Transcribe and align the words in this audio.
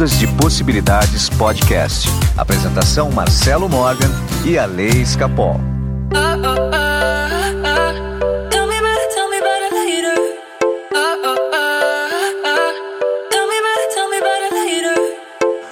Ondas 0.00 0.18
de 0.18 0.26
Possibilidades 0.28 1.28
Podcast. 1.28 2.08
Apresentação 2.34 3.10
Marcelo 3.10 3.68
Morgan 3.68 4.08
e 4.46 4.56
a 4.56 4.64
Lei 4.64 4.88
Escapol. 4.88 5.60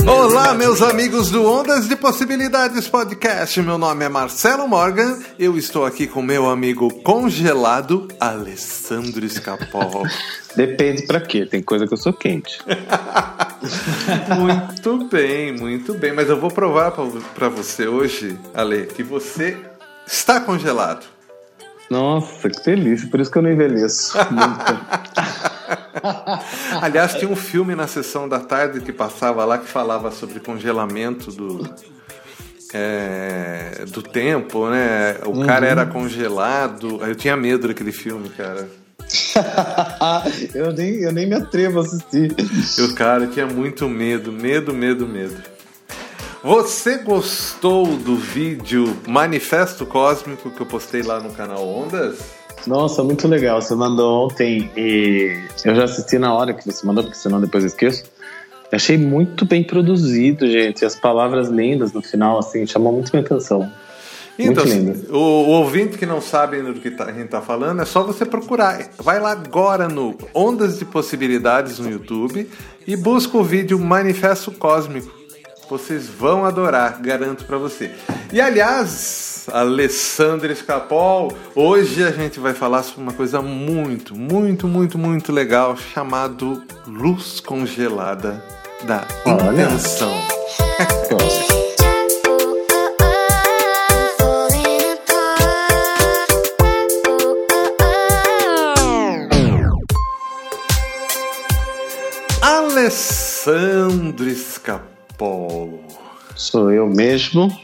Olá, 0.06 0.52
meus 0.52 0.82
amigos 0.82 1.30
do 1.30 1.50
Ondas 1.50 1.88
de 1.88 1.96
Possibilidades 1.96 2.86
Podcast. 2.86 3.62
Meu 3.62 3.78
nome 3.78 4.04
é 4.04 4.10
Marcelo 4.10 4.68
Morgan. 4.68 5.18
Eu 5.38 5.56
estou 5.56 5.86
aqui 5.86 6.06
com 6.06 6.20
meu 6.20 6.50
amigo 6.50 6.92
congelado, 7.02 8.06
Alessandro 8.20 9.24
Escapol. 9.24 10.02
Depende 10.58 11.06
pra 11.06 11.20
quê. 11.20 11.46
Tem 11.46 11.62
coisa 11.62 11.86
que 11.86 11.94
eu 11.94 11.96
sou 11.96 12.12
quente. 12.12 12.58
muito 14.36 15.08
bem, 15.08 15.52
muito 15.52 15.94
bem. 15.94 16.12
Mas 16.12 16.28
eu 16.28 16.40
vou 16.40 16.50
provar 16.50 16.90
para 16.90 17.48
você 17.48 17.86
hoje, 17.86 18.36
Ale, 18.52 18.86
que 18.86 19.04
você 19.04 19.56
está 20.04 20.40
congelado. 20.40 21.06
Nossa, 21.88 22.50
que 22.50 22.60
delícia. 22.64 23.08
Por 23.08 23.20
isso 23.20 23.30
que 23.30 23.38
eu 23.38 23.42
não 23.42 23.52
envelheço. 23.52 24.18
Aliás, 26.82 27.14
tinha 27.14 27.30
um 27.30 27.36
filme 27.36 27.76
na 27.76 27.86
sessão 27.86 28.28
da 28.28 28.40
tarde 28.40 28.80
que 28.80 28.92
passava 28.92 29.44
lá 29.44 29.58
que 29.58 29.68
falava 29.68 30.10
sobre 30.10 30.40
congelamento 30.40 31.30
do, 31.30 31.72
é, 32.74 33.84
do 33.92 34.02
tempo, 34.02 34.68
né? 34.68 35.18
O 35.24 35.38
uhum. 35.38 35.46
cara 35.46 35.68
era 35.68 35.86
congelado. 35.86 36.98
Eu 37.06 37.14
tinha 37.14 37.36
medo 37.36 37.68
daquele 37.68 37.92
filme, 37.92 38.28
cara. 38.30 38.68
eu, 40.54 40.72
nem, 40.72 41.02
eu 41.02 41.12
nem 41.12 41.26
me 41.26 41.34
atrevo 41.34 41.80
a 41.80 41.82
assistir. 41.82 42.34
O 42.80 42.94
cara 42.94 43.26
tinha 43.26 43.46
muito 43.46 43.88
medo, 43.88 44.32
medo, 44.32 44.72
medo, 44.72 45.06
medo. 45.06 45.36
Você 46.42 46.98
gostou 46.98 47.86
do 47.86 48.16
vídeo 48.16 48.96
Manifesto 49.06 49.84
Cósmico 49.84 50.50
que 50.50 50.60
eu 50.60 50.66
postei 50.66 51.02
lá 51.02 51.18
no 51.20 51.30
canal 51.30 51.66
Ondas? 51.66 52.18
Nossa, 52.66 53.02
muito 53.02 53.26
legal. 53.26 53.60
Você 53.60 53.74
mandou 53.74 54.26
ontem 54.26 54.70
e 54.76 55.36
eu 55.64 55.74
já 55.74 55.84
assisti 55.84 56.18
na 56.18 56.32
hora 56.32 56.54
que 56.54 56.64
você 56.64 56.86
mandou, 56.86 57.04
porque 57.04 57.18
senão 57.18 57.40
depois 57.40 57.64
eu 57.64 57.68
esqueço. 57.68 58.04
Eu 58.70 58.76
achei 58.76 58.98
muito 58.98 59.44
bem 59.44 59.64
produzido, 59.64 60.46
gente. 60.46 60.84
As 60.84 60.94
palavras 60.94 61.48
lindas 61.48 61.92
no 61.92 62.02
final, 62.02 62.38
assim, 62.38 62.66
chamou 62.66 62.92
muito 62.92 63.10
minha 63.12 63.24
atenção. 63.24 63.70
Então, 64.38 64.64
o, 65.10 65.16
o, 65.16 65.48
ouvinte 65.50 65.98
que 65.98 66.06
não 66.06 66.20
sabe 66.20 66.62
do 66.62 66.74
que 66.74 66.92
tá, 66.92 67.04
a 67.04 67.12
gente 67.12 67.24
está 67.24 67.40
falando, 67.40 67.82
é 67.82 67.84
só 67.84 68.04
você 68.04 68.24
procurar. 68.24 68.88
Vai 68.98 69.18
lá 69.18 69.32
agora 69.32 69.88
no 69.88 70.16
Ondas 70.32 70.78
de 70.78 70.84
Possibilidades 70.84 71.80
no 71.80 71.90
YouTube 71.90 72.48
e 72.86 72.96
busca 72.96 73.36
o 73.36 73.42
vídeo 73.42 73.78
Manifesto 73.78 74.52
Cósmico. 74.52 75.18
Vocês 75.68 76.06
vão 76.06 76.44
adorar, 76.44 77.00
garanto 77.02 77.44
para 77.44 77.58
você. 77.58 77.90
E 78.32 78.40
aliás, 78.40 79.46
Alessandra 79.52 80.52
Escapol, 80.52 81.36
hoje 81.54 82.04
a 82.04 82.10
gente 82.10 82.38
vai 82.38 82.54
falar 82.54 82.82
sobre 82.82 83.02
uma 83.02 83.12
coisa 83.12 83.42
muito, 83.42 84.16
muito, 84.16 84.66
muito, 84.66 84.96
muito 84.96 85.32
legal 85.32 85.76
chamado 85.76 86.62
luz 86.86 87.40
congelada 87.40 88.42
da 88.86 89.04
intenção. 89.26 90.12
Alessandro 102.88 104.26
Escapolo. 104.26 105.84
Sou 106.34 106.72
eu 106.72 106.88
mesmo. 106.88 107.54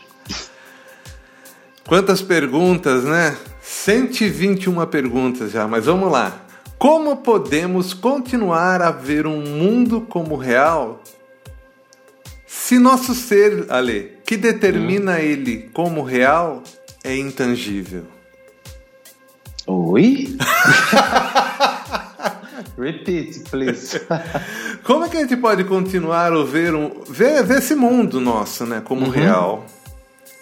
Quantas 1.89 2.21
perguntas, 2.21 3.05
né? 3.05 3.35
121 3.63 4.85
perguntas 4.85 5.51
já, 5.51 5.67
mas 5.67 5.87
vamos 5.87 6.13
lá. 6.13 6.45
Como 6.77 7.17
podemos 7.17 7.95
continuar 7.95 8.83
a 8.83 8.91
ver 8.91 9.27
um 9.27 9.41
mundo 9.41 10.03
como 10.03 10.37
real 10.37 11.03
se 12.47 12.79
nosso 12.79 13.15
ser, 13.15 13.65
Ale, 13.71 14.19
que 14.27 14.37
determina 14.37 15.13
hum. 15.13 15.21
ele 15.21 15.71
como 15.73 16.03
real, 16.03 16.63
é 17.03 17.17
intangível? 17.17 18.05
Oi? 19.67 20.37
Repeat, 22.77 23.41
please. 23.51 24.01
Como 24.83 25.05
é 25.05 25.09
que 25.09 25.17
a 25.17 25.21
gente 25.21 25.37
pode 25.37 25.65
continuar 25.65 26.33
a 26.33 26.45
ver, 26.45 26.75
um, 26.75 27.03
ver, 27.09 27.45
ver 27.45 27.59
esse 27.59 27.75
mundo 27.75 28.21
nosso, 28.21 28.67
né, 28.67 28.83
como 28.85 29.07
uhum. 29.07 29.11
real? 29.11 29.67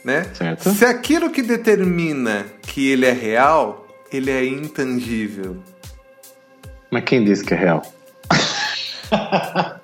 Né? 0.04 0.24
Certo. 0.34 0.70
Se 0.70 0.84
aquilo 0.84 1.30
que 1.30 1.42
determina 1.42 2.46
que 2.62 2.90
ele 2.90 3.06
é 3.06 3.12
real, 3.12 3.86
ele 4.10 4.30
é 4.30 4.44
intangível. 4.44 5.56
Mas 6.90 7.04
quem 7.04 7.22
disse 7.24 7.44
que 7.44 7.54
é 7.54 7.56
real? 7.56 7.82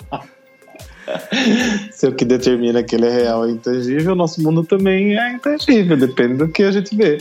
Se 1.93 2.07
o 2.07 2.15
que 2.15 2.25
determina 2.25 2.83
que 2.83 2.97
ele 2.97 3.07
é 3.07 3.11
real 3.11 3.47
é 3.47 3.51
intangível, 3.51 4.15
nosso 4.15 4.43
mundo 4.43 4.63
também 4.65 5.19
é 5.19 5.33
intangível, 5.33 5.97
depende 5.97 6.35
do 6.35 6.49
que 6.49 6.63
a 6.63 6.71
gente 6.71 6.95
vê. 6.95 7.19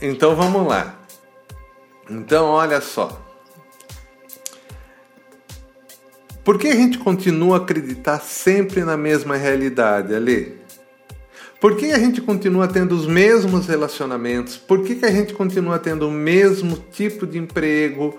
Então 0.00 0.34
vamos 0.34 0.66
lá. 0.66 0.94
Então 2.10 2.46
olha 2.46 2.80
só. 2.80 3.27
Por 6.48 6.58
que 6.58 6.68
a 6.68 6.74
gente 6.74 6.96
continua 6.96 7.58
a 7.58 7.60
acreditar 7.60 8.20
sempre 8.20 8.82
na 8.82 8.96
mesma 8.96 9.36
realidade, 9.36 10.14
Ali? 10.14 10.56
Por 11.60 11.76
que 11.76 11.92
a 11.92 11.98
gente 11.98 12.22
continua 12.22 12.66
tendo 12.66 12.94
os 12.94 13.06
mesmos 13.06 13.66
relacionamentos? 13.66 14.56
Por 14.56 14.82
que, 14.82 14.94
que 14.94 15.04
a 15.04 15.10
gente 15.10 15.34
continua 15.34 15.78
tendo 15.78 16.08
o 16.08 16.10
mesmo 16.10 16.78
tipo 16.90 17.26
de 17.26 17.36
emprego? 17.36 18.18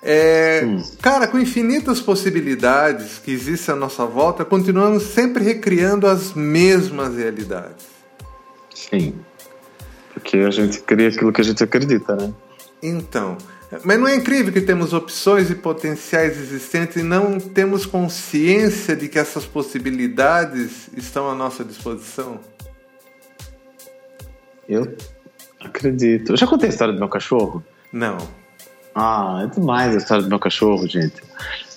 É, 0.00 0.62
hum. 0.64 0.80
Cara, 1.02 1.26
com 1.26 1.36
infinitas 1.36 2.00
possibilidades 2.00 3.18
que 3.18 3.32
existem 3.32 3.74
à 3.74 3.76
nossa 3.76 4.06
volta, 4.06 4.44
continuamos 4.44 5.02
sempre 5.02 5.42
recriando 5.42 6.06
as 6.06 6.34
mesmas 6.34 7.16
realidades. 7.16 7.86
Sim. 8.72 9.16
Porque 10.14 10.36
a 10.36 10.50
gente 10.52 10.78
cria 10.82 11.08
aquilo 11.08 11.32
que 11.32 11.40
a 11.40 11.44
gente 11.44 11.64
acredita, 11.64 12.14
né? 12.14 12.32
Então, 12.80 13.36
mas 13.84 13.98
não 13.98 14.08
é 14.08 14.14
incrível 14.14 14.52
que 14.52 14.60
temos 14.60 14.92
opções 14.92 15.50
e 15.50 15.54
potenciais 15.54 16.38
existentes 16.38 16.96
e 16.96 17.02
não 17.02 17.38
temos 17.38 17.84
consciência 17.84 18.96
de 18.96 19.08
que 19.08 19.18
essas 19.18 19.44
possibilidades 19.44 20.88
estão 20.96 21.30
à 21.30 21.34
nossa 21.34 21.64
disposição? 21.64 22.40
Eu 24.68 24.96
acredito. 25.60 26.32
Eu 26.32 26.36
já 26.36 26.46
contei 26.46 26.68
a 26.68 26.72
história 26.72 26.94
do 26.94 26.98
meu 26.98 27.08
cachorro? 27.08 27.62
Não. 27.92 28.16
Ah, 28.94 29.42
é 29.44 29.46
demais 29.54 29.94
a 29.94 29.98
história 29.98 30.22
do 30.22 30.28
meu 30.28 30.38
cachorro, 30.38 30.86
gente. 30.88 31.22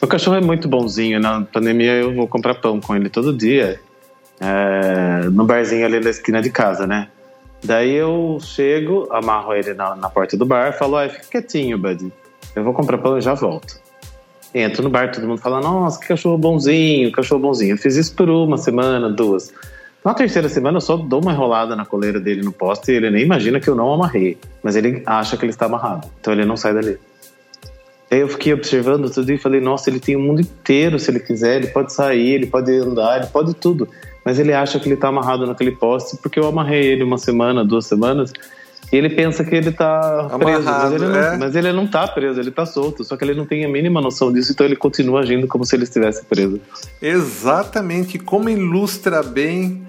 Meu 0.02 0.08
cachorro 0.09 0.38
é 0.38 0.41
muito 0.41 0.68
bonzinho. 0.68 1.19
Na 1.19 1.41
pandemia 1.41 1.94
eu 1.94 2.16
vou 2.16 2.28
comprar 2.28 2.56
pão 2.56 2.79
com 2.79 2.96
ele 2.96 3.09
todo 3.09 3.35
dia. 3.35 3.79
É, 4.40 5.29
no 5.29 5.46
barzinho 5.46 5.85
ali 5.85 6.00
da 6.00 6.09
esquina 6.09 6.41
de 6.41 6.50
casa, 6.50 6.88
né? 6.88 7.09
Daí 7.64 7.94
eu 7.94 8.40
chego, 8.42 9.08
amarro 9.12 9.54
ele 9.54 9.74
na, 9.74 9.96
na 9.96 10.10
porta 10.10 10.36
do 10.36 10.46
bar, 10.46 10.78
falo, 10.78 10.98
ai, 10.98 11.10
fica 11.10 11.26
quietinho, 11.30 11.78
buddy. 11.78 12.12
Eu 12.56 12.64
vou 12.64 12.74
comprar 12.74 12.98
pão 12.98 13.18
e 13.18 13.22
já 13.22 13.34
volto. 13.34 13.80
Entro 14.54 14.84
no 14.84 14.90
bar, 14.90 15.12
todo 15.12 15.28
mundo 15.28 15.40
fala, 15.40 15.62
nossa, 15.62 16.00
que 16.00 16.08
cachorro 16.08 16.38
bonzinho, 16.38 17.12
cachorro 17.12 17.40
bonzinho. 17.40 17.74
Eu 17.74 17.78
fiz 17.78 17.96
isso 17.96 18.14
por 18.16 18.30
uma 18.30 18.58
semana, 18.58 19.10
duas. 19.10 19.54
Na 20.04 20.16
terceira 20.16 20.50
semana 20.50 20.78
eu 20.78 20.82
só 20.82 20.98
dou 20.98 21.22
uma 21.22 21.32
enrolada 21.32 21.76
na 21.76 21.86
coleira 21.86 22.20
dele 22.20 22.42
no 22.42 22.52
poste 22.52 22.92
e 22.92 22.96
ele 22.96 23.12
nem 23.12 23.24
imagina 23.24 23.60
que 23.60 23.70
eu 23.70 23.76
não 23.76 23.94
amarrei. 23.94 24.38
Mas 24.64 24.76
ele 24.76 25.04
acha 25.06 25.38
que 25.38 25.46
ele 25.46 25.52
está 25.52 25.68
amarrado, 25.68 26.10
então 26.20 26.34
ele 26.34 26.44
não 26.44 26.58
sai 26.58 26.74
dali. 26.74 26.98
Aí 28.10 28.20
eu 28.20 28.28
fiquei 28.28 28.52
observando 28.52 29.10
tudo 29.10 29.32
e 29.32 29.38
falei, 29.38 29.62
nossa, 29.62 29.90
ele 29.90 30.00
tem 30.00 30.16
o 30.16 30.20
mundo 30.20 30.41
inteiro 30.41 31.00
se 31.00 31.09
ele 31.12 31.20
quiser, 31.20 31.58
ele 31.58 31.68
pode 31.68 31.94
sair, 31.94 32.32
ele 32.32 32.47
pode 32.47 32.70
andar, 32.76 33.20
ele 33.20 33.28
pode 33.28 33.53
tudo 33.53 33.88
mas 34.23 34.40
ele 34.40 34.53
acha 34.53 34.79
que 34.79 34.88
ele 34.88 34.96
está 34.96 35.08
amarrado 35.08 35.46
naquele 35.46 35.72
poste 35.72 36.18
porque 36.18 36.40
eu 36.40 36.47
amarrei 36.47 36.85
ele 36.85 37.03
uma 37.03 37.18
semana, 37.18 37.64
duas 37.66 37.85
semanas. 37.85 38.32
E 38.91 38.97
ele 38.97 39.09
pensa 39.09 39.41
que 39.44 39.56
ele 39.56 39.70
está 39.70 40.29
preso, 40.38 40.64
mas 40.64 40.91
ele, 40.91 41.06
não, 41.06 41.16
é? 41.16 41.38
mas 41.38 41.56
ele 41.56 41.72
não 41.72 41.88
tá 41.88 42.06
preso, 42.09 42.41
ele 42.41 42.50
está 42.50 42.66
solto. 42.66 43.06
Só 43.06 43.16
que 43.16 43.23
ele 43.23 43.34
não 43.34 43.46
tem 43.46 43.64
a 43.64 43.70
mínima 43.70 44.02
noção 44.02 44.34
disso, 44.34 44.52
então 44.52 44.66
ele 44.66 44.76
continua 44.76 45.22
agindo 45.22 45.47
como 45.47 45.64
se 45.64 45.76
ele 45.76 45.84
estivesse 45.84 46.26
preso. 46.26 46.59
Exatamente, 47.02 48.20
como 48.20 48.50
ilustra 48.50 49.23
bem 49.23 49.88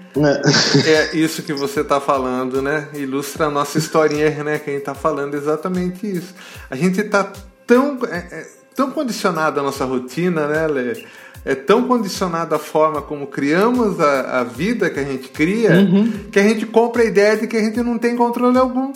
é, 0.85 0.89
é 0.89 1.15
isso 1.15 1.41
que 1.41 1.53
você 1.53 1.81
está 1.81 1.99
falando, 1.99 2.61
né? 2.61 2.87
Ilustra 2.93 3.47
a 3.47 3.49
nossa 3.49 3.77
historinha, 3.77 4.43
né? 4.43 4.59
Quem 4.59 4.75
está 4.75 4.93
falando 4.93 5.33
exatamente 5.33 6.05
isso. 6.05 6.33
A 6.69 6.75
gente 6.75 7.01
está 7.01 7.31
tão, 7.65 7.99
é, 8.05 8.17
é, 8.17 8.47
tão 8.75 8.91
condicionado 8.91 9.59
à 9.59 9.63
nossa 9.63 9.85
rotina, 9.85 10.47
né, 10.47 10.67
Lê? 10.67 11.03
É 11.45 11.55
tão 11.55 11.87
condicionada 11.87 12.55
a 12.55 12.59
forma 12.59 13.01
como 13.01 13.27
criamos 13.27 13.99
a, 13.99 14.39
a 14.39 14.43
vida 14.43 14.89
que 14.89 14.99
a 14.99 15.03
gente 15.03 15.29
cria, 15.29 15.71
uhum. 15.71 16.11
que 16.31 16.39
a 16.39 16.43
gente 16.43 16.65
compra 16.65 17.03
a 17.03 17.05
ideia 17.05 17.37
de 17.37 17.47
que 17.47 17.57
a 17.57 17.63
gente 17.63 17.81
não 17.81 17.97
tem 17.97 18.15
controle 18.15 18.57
algum. 18.57 18.93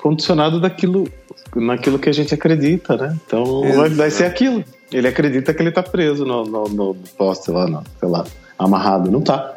Condicionado 0.00 0.60
daquilo 0.60 1.08
naquilo 1.54 1.98
que 1.98 2.08
a 2.08 2.12
gente 2.12 2.34
acredita, 2.34 2.96
né? 2.96 3.16
Então 3.26 3.64
Exato. 3.64 3.94
vai 3.94 4.10
ser 4.10 4.24
aquilo. 4.24 4.64
Ele 4.92 5.08
acredita 5.08 5.52
que 5.54 5.62
ele 5.62 5.70
tá 5.70 5.82
preso 5.82 6.24
no, 6.24 6.44
no, 6.44 6.64
no 6.68 6.94
poste 7.16 7.50
lá, 7.50 7.66
no, 7.66 7.82
sei 7.98 8.08
lá, 8.08 8.24
amarrado. 8.58 9.10
Não 9.10 9.20
tá. 9.20 9.54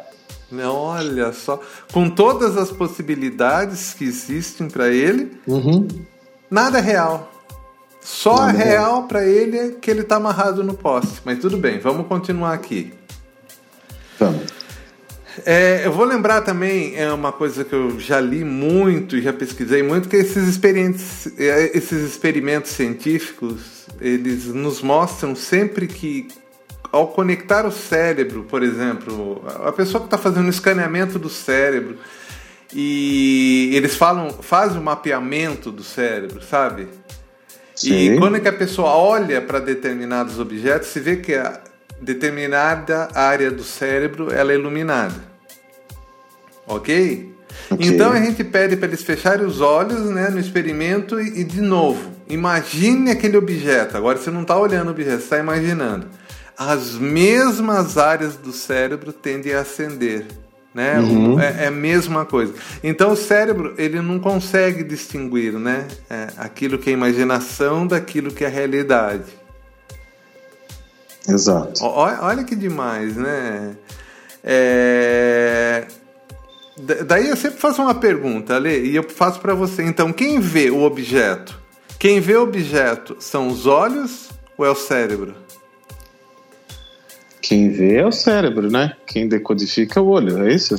Olha 0.64 1.32
só, 1.32 1.60
com 1.92 2.08
todas 2.08 2.56
as 2.56 2.70
possibilidades 2.70 3.92
que 3.92 4.04
existem 4.04 4.68
para 4.68 4.88
ele, 4.88 5.32
uhum. 5.46 5.86
nada 6.50 6.78
é 6.78 6.80
real. 6.80 7.30
Só 8.00 8.36
nada 8.46 8.58
é 8.58 8.64
real 8.64 9.04
para 9.04 9.24
ele 9.24 9.58
é 9.58 9.70
que 9.70 9.90
ele 9.90 10.02
tá 10.02 10.16
amarrado 10.16 10.62
no 10.64 10.74
poste. 10.74 11.20
Mas 11.24 11.38
tudo 11.38 11.56
bem, 11.56 11.78
vamos 11.78 12.06
continuar 12.06 12.54
aqui. 12.54 12.92
Vamos. 14.18 14.58
É, 15.46 15.86
eu 15.86 15.92
vou 15.92 16.04
lembrar 16.04 16.40
também, 16.40 16.96
é 16.96 17.12
uma 17.12 17.30
coisa 17.30 17.64
que 17.64 17.72
eu 17.72 17.98
já 18.00 18.20
li 18.20 18.44
muito 18.44 19.16
e 19.16 19.22
já 19.22 19.32
pesquisei 19.32 19.82
muito, 19.82 20.08
que 20.08 20.16
esses 20.16 20.48
experimentos, 20.48 21.28
é, 21.38 21.76
esses 21.76 22.02
experimentos 22.02 22.72
científicos, 22.72 23.86
eles 24.00 24.46
nos 24.46 24.82
mostram 24.82 25.36
sempre 25.36 25.86
que 25.86 26.28
ao 26.90 27.08
conectar 27.08 27.66
o 27.66 27.70
cérebro, 27.70 28.44
por 28.44 28.62
exemplo, 28.62 29.44
a 29.64 29.72
pessoa 29.72 30.00
que 30.00 30.06
está 30.06 30.18
fazendo 30.18 30.46
um 30.46 30.50
escaneamento 30.50 31.18
do 31.18 31.28
cérebro 31.28 31.98
e 32.72 33.70
eles 33.74 33.94
falam, 33.94 34.30
fazem 34.30 34.78
o 34.78 34.80
um 34.80 34.84
mapeamento 34.84 35.70
do 35.70 35.82
cérebro, 35.82 36.42
sabe? 36.42 36.88
Sim. 37.78 38.14
E 38.14 38.18
quando 38.18 38.36
é 38.36 38.40
que 38.40 38.48
a 38.48 38.52
pessoa 38.52 38.90
olha 38.90 39.40
para 39.40 39.60
determinados 39.60 40.40
objetos, 40.40 40.88
se 40.88 40.98
vê 40.98 41.16
que 41.16 41.34
a 41.34 41.60
determinada 42.00 43.08
área 43.14 43.50
do 43.50 43.62
cérebro 43.62 44.32
ela 44.32 44.52
é 44.52 44.56
iluminada. 44.56 45.14
Ok? 46.66 47.32
okay. 47.70 47.86
Então 47.86 48.12
a 48.12 48.20
gente 48.20 48.42
pede 48.42 48.76
para 48.76 48.88
eles 48.88 49.02
fecharem 49.02 49.46
os 49.46 49.60
olhos 49.60 50.10
né, 50.10 50.28
no 50.28 50.40
experimento 50.40 51.20
e, 51.20 51.40
e, 51.40 51.44
de 51.44 51.60
novo, 51.60 52.10
imagine 52.28 53.12
aquele 53.12 53.36
objeto. 53.36 53.96
Agora 53.96 54.18
você 54.18 54.30
não 54.30 54.42
está 54.42 54.58
olhando 54.58 54.88
o 54.88 54.90
objeto, 54.90 55.18
você 55.18 55.24
está 55.24 55.38
imaginando. 55.38 56.08
As 56.56 56.94
mesmas 56.94 57.96
áreas 57.96 58.34
do 58.34 58.52
cérebro 58.52 59.12
tendem 59.12 59.54
a 59.54 59.60
acender. 59.60 60.26
Né? 60.78 61.00
Uhum. 61.00 61.40
É, 61.40 61.64
é, 61.64 61.66
a 61.66 61.72
mesma 61.72 62.24
coisa. 62.24 62.54
Então 62.84 63.10
o 63.10 63.16
cérebro 63.16 63.74
ele 63.76 64.00
não 64.00 64.20
consegue 64.20 64.84
distinguir 64.84 65.54
né? 65.54 65.88
É, 66.08 66.28
aquilo 66.36 66.78
que 66.78 66.88
é 66.88 66.92
imaginação 66.92 67.84
daquilo 67.84 68.30
que 68.30 68.44
é 68.44 68.48
realidade. 68.48 69.24
Exato. 71.28 71.84
Olha, 71.84 72.18
olha 72.22 72.44
que 72.44 72.54
demais, 72.54 73.16
né? 73.16 73.74
É... 74.44 75.84
Daí 77.04 77.28
eu 77.28 77.36
sempre 77.36 77.58
faço 77.58 77.82
uma 77.82 77.96
pergunta, 77.96 78.54
Ale, 78.54 78.78
e 78.88 78.94
eu 78.94 79.02
faço 79.02 79.40
para 79.40 79.54
você. 79.54 79.82
Então, 79.82 80.12
quem 80.12 80.38
vê 80.38 80.70
o 80.70 80.82
objeto? 80.82 81.60
Quem 81.98 82.20
vê 82.20 82.36
o 82.36 82.44
objeto 82.44 83.16
são 83.18 83.48
os 83.48 83.66
olhos 83.66 84.28
ou 84.56 84.64
é 84.64 84.70
o 84.70 84.76
cérebro? 84.76 85.34
Quem 87.48 87.70
vê 87.70 87.94
é 87.94 88.06
o 88.06 88.12
cérebro, 88.12 88.70
né? 88.70 88.92
Quem 89.06 89.26
decodifica 89.26 89.98
é 89.98 90.02
o 90.02 90.06
olho, 90.06 90.46
é 90.46 90.52
isso? 90.52 90.76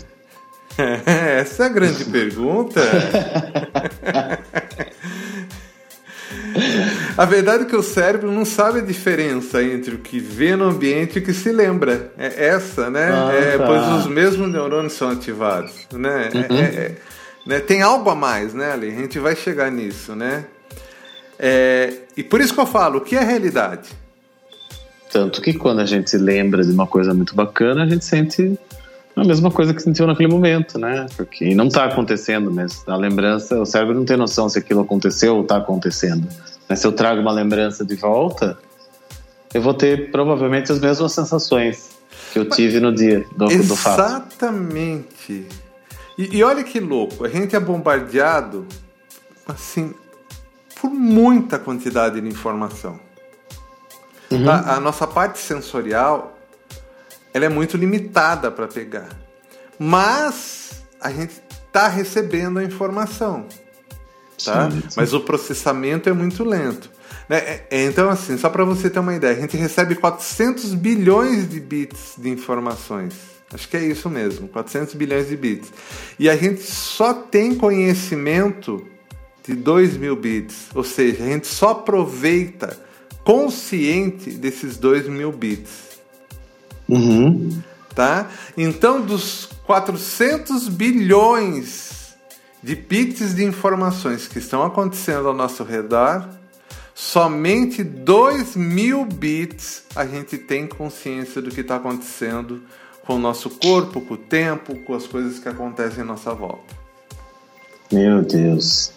Essa 0.77 1.63
é 1.63 1.65
a 1.65 1.69
grande 1.69 2.05
pergunta. 2.05 2.79
A 7.17 7.25
verdade 7.25 7.63
é 7.63 7.65
que 7.65 7.75
o 7.75 7.81
cérebro 7.81 8.31
não 8.31 8.45
sabe 8.45 8.79
a 8.79 8.83
diferença 8.83 9.61
entre 9.63 9.95
o 9.95 9.97
que 9.97 10.19
vê 10.19 10.55
no 10.55 10.65
ambiente 10.65 11.17
e 11.17 11.19
o 11.19 11.25
que 11.25 11.33
se 11.33 11.51
lembra. 11.51 12.13
É 12.17 12.47
essa, 12.47 12.89
né? 12.89 13.09
Ah, 13.11 13.33
é, 13.33 13.57
tá. 13.57 13.65
Pois 13.65 13.81
os 13.87 14.07
mesmos 14.07 14.49
neurônios 14.49 14.93
são 14.93 15.09
ativados, 15.09 15.87
né? 15.91 16.29
É, 16.31 16.37
uhum. 16.37 16.59
É, 16.59 16.63
é, 16.63 16.95
né? 17.45 17.59
Tem 17.59 17.81
algo 17.81 18.09
a 18.09 18.15
mais, 18.15 18.53
né, 18.53 18.71
Ali? 18.71 18.89
A 18.89 18.95
gente 18.95 19.19
vai 19.19 19.35
chegar 19.35 19.71
nisso, 19.71 20.15
né? 20.15 20.45
É, 21.37 21.93
e 22.15 22.23
por 22.23 22.39
isso 22.39 22.53
que 22.53 22.59
eu 22.59 22.67
falo, 22.67 22.99
o 22.99 23.01
que 23.01 23.15
é 23.17 23.23
realidade? 23.23 23.89
Tanto 25.11 25.41
que 25.41 25.53
quando 25.53 25.79
a 25.79 25.85
gente 25.85 26.15
lembra 26.17 26.63
de 26.63 26.71
uma 26.71 26.85
coisa 26.85 27.13
muito 27.13 27.35
bacana, 27.35 27.83
a 27.83 27.87
gente 27.87 28.05
sente 28.05 28.57
a 29.15 29.23
mesma 29.23 29.51
coisa 29.51 29.73
que 29.73 29.81
sentiu 29.81 30.07
naquele 30.07 30.29
momento, 30.29 30.77
né? 30.77 31.07
Porque 31.17 31.53
não 31.55 31.67
está 31.67 31.85
acontecendo, 31.85 32.51
mas 32.51 32.83
a 32.87 32.95
lembrança, 32.95 33.59
o 33.59 33.65
cérebro 33.65 33.95
não 33.95 34.05
tem 34.05 34.15
noção 34.15 34.47
se 34.47 34.59
aquilo 34.59 34.81
aconteceu 34.81 35.35
ou 35.35 35.41
está 35.41 35.57
acontecendo. 35.57 36.27
Mas 36.67 36.79
se 36.79 36.87
eu 36.87 36.91
trago 36.91 37.21
uma 37.21 37.31
lembrança 37.31 37.83
de 37.83 37.95
volta, 37.95 38.57
eu 39.53 39.61
vou 39.61 39.73
ter 39.73 40.11
provavelmente 40.11 40.71
as 40.71 40.79
mesmas 40.79 41.11
sensações 41.11 41.89
que 42.31 42.39
eu 42.39 42.47
tive 42.47 42.79
no 42.79 42.93
dia 42.93 43.25
do, 43.35 43.47
do 43.47 43.75
fato. 43.75 43.99
Exatamente. 43.99 45.47
E, 46.17 46.37
e 46.37 46.43
olha 46.43 46.63
que 46.63 46.79
louco, 46.79 47.25
a 47.25 47.29
gente 47.29 47.55
é 47.55 47.59
bombardeado 47.59 48.67
assim 49.47 49.93
por 50.79 50.91
muita 50.91 51.57
quantidade 51.57 52.21
de 52.21 52.27
informação. 52.27 52.99
Uhum. 54.31 54.49
A, 54.49 54.75
a 54.75 54.79
nossa 54.79 55.07
parte 55.07 55.39
sensorial 55.39 56.37
ela 57.33 57.45
é 57.45 57.49
muito 57.49 57.77
limitada 57.77 58.51
para 58.51 58.67
pegar, 58.67 59.09
mas 59.77 60.83
a 60.99 61.11
gente 61.11 61.41
está 61.67 61.87
recebendo 61.87 62.59
a 62.59 62.63
informação 62.63 63.47
tá? 64.43 64.69
Sim, 64.69 64.81
sim. 64.81 64.87
Mas 64.95 65.13
o 65.13 65.19
processamento 65.19 66.09
é 66.09 66.13
muito 66.13 66.43
lento. 66.43 66.89
Né? 67.27 67.61
Então, 67.69 68.09
assim, 68.09 68.37
só 68.37 68.49
para 68.49 68.63
você 68.63 68.89
ter 68.89 68.99
uma 68.99 69.13
ideia, 69.13 69.37
a 69.37 69.39
gente 69.39 69.57
recebe 69.57 69.95
400 69.95 70.73
bilhões 70.73 71.49
de 71.49 71.59
bits 71.59 72.13
de 72.17 72.29
informações. 72.29 73.13
Acho 73.53 73.67
que 73.67 73.77
é 73.77 73.83
isso 73.83 74.09
mesmo, 74.09 74.47
400 74.47 74.93
bilhões 74.93 75.27
de 75.27 75.35
bits. 75.35 75.71
E 76.17 76.29
a 76.29 76.35
gente 76.35 76.61
só 76.61 77.13
tem 77.13 77.55
conhecimento 77.55 78.85
de 79.45 79.55
2 79.55 79.97
mil 79.97 80.15
bits. 80.15 80.67
Ou 80.75 80.83
seja, 80.83 81.23
a 81.23 81.27
gente 81.27 81.47
só 81.47 81.71
aproveita 81.71 82.77
consciente 83.29 84.31
desses 84.31 84.75
2 84.77 85.07
mil 85.07 85.31
bits. 85.31 85.99
Uhum. 86.87 87.61
Tá? 87.93 88.27
Então, 88.57 88.99
dos 89.05 89.47
400 89.67 90.67
bilhões 90.67 92.15
de 92.63 92.75
bits 92.75 93.35
de 93.35 93.43
informações 93.43 94.27
que 94.27 94.39
estão 94.39 94.63
acontecendo 94.63 95.27
ao 95.27 95.35
nosso 95.35 95.63
redor, 95.63 96.27
somente 96.95 97.83
2 97.83 98.55
mil 98.55 99.05
bits 99.05 99.83
a 99.95 100.07
gente 100.07 100.35
tem 100.35 100.65
consciência 100.65 101.39
do 101.39 101.51
que 101.51 101.61
está 101.61 101.75
acontecendo 101.75 102.63
com 103.05 103.13
o 103.13 103.19
nosso 103.19 103.51
corpo, 103.51 104.01
com 104.01 104.15
o 104.15 104.17
tempo, 104.17 104.75
com 104.79 104.95
as 104.95 105.05
coisas 105.05 105.37
que 105.37 105.47
acontecem 105.47 106.03
em 106.03 106.07
nossa 106.07 106.33
volta. 106.33 106.75
Meu 107.91 108.23
Deus. 108.23 108.91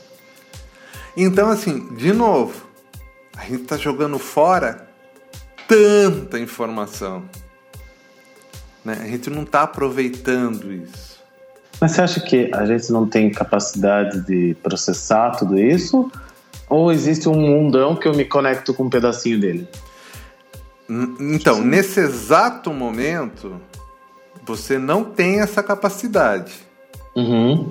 Então, 1.14 1.50
assim, 1.50 1.94
de 1.96 2.14
novo, 2.14 2.71
a 3.36 3.44
gente 3.44 3.62
está 3.62 3.76
jogando 3.76 4.18
fora 4.18 4.88
tanta 5.66 6.38
informação. 6.38 7.24
Né? 8.84 8.98
A 9.00 9.06
gente 9.06 9.30
não 9.30 9.42
está 9.42 9.62
aproveitando 9.62 10.72
isso. 10.72 11.20
Mas 11.80 11.92
você 11.92 12.02
acha 12.02 12.20
que 12.20 12.50
a 12.54 12.64
gente 12.66 12.92
não 12.92 13.06
tem 13.06 13.30
capacidade 13.30 14.20
de 14.26 14.54
processar 14.62 15.32
tudo 15.32 15.58
isso? 15.58 16.10
Ou 16.68 16.92
existe 16.92 17.28
um 17.28 17.34
mundão 17.34 17.96
que 17.96 18.06
eu 18.06 18.14
me 18.14 18.24
conecto 18.24 18.72
com 18.72 18.84
um 18.84 18.90
pedacinho 18.90 19.40
dele? 19.40 19.68
Então, 21.18 21.62
nesse 21.62 22.00
exato 22.00 22.72
momento, 22.72 23.60
você 24.44 24.78
não 24.78 25.04
tem 25.04 25.40
essa 25.40 25.62
capacidade. 25.62 26.52
Uhum. 27.16 27.70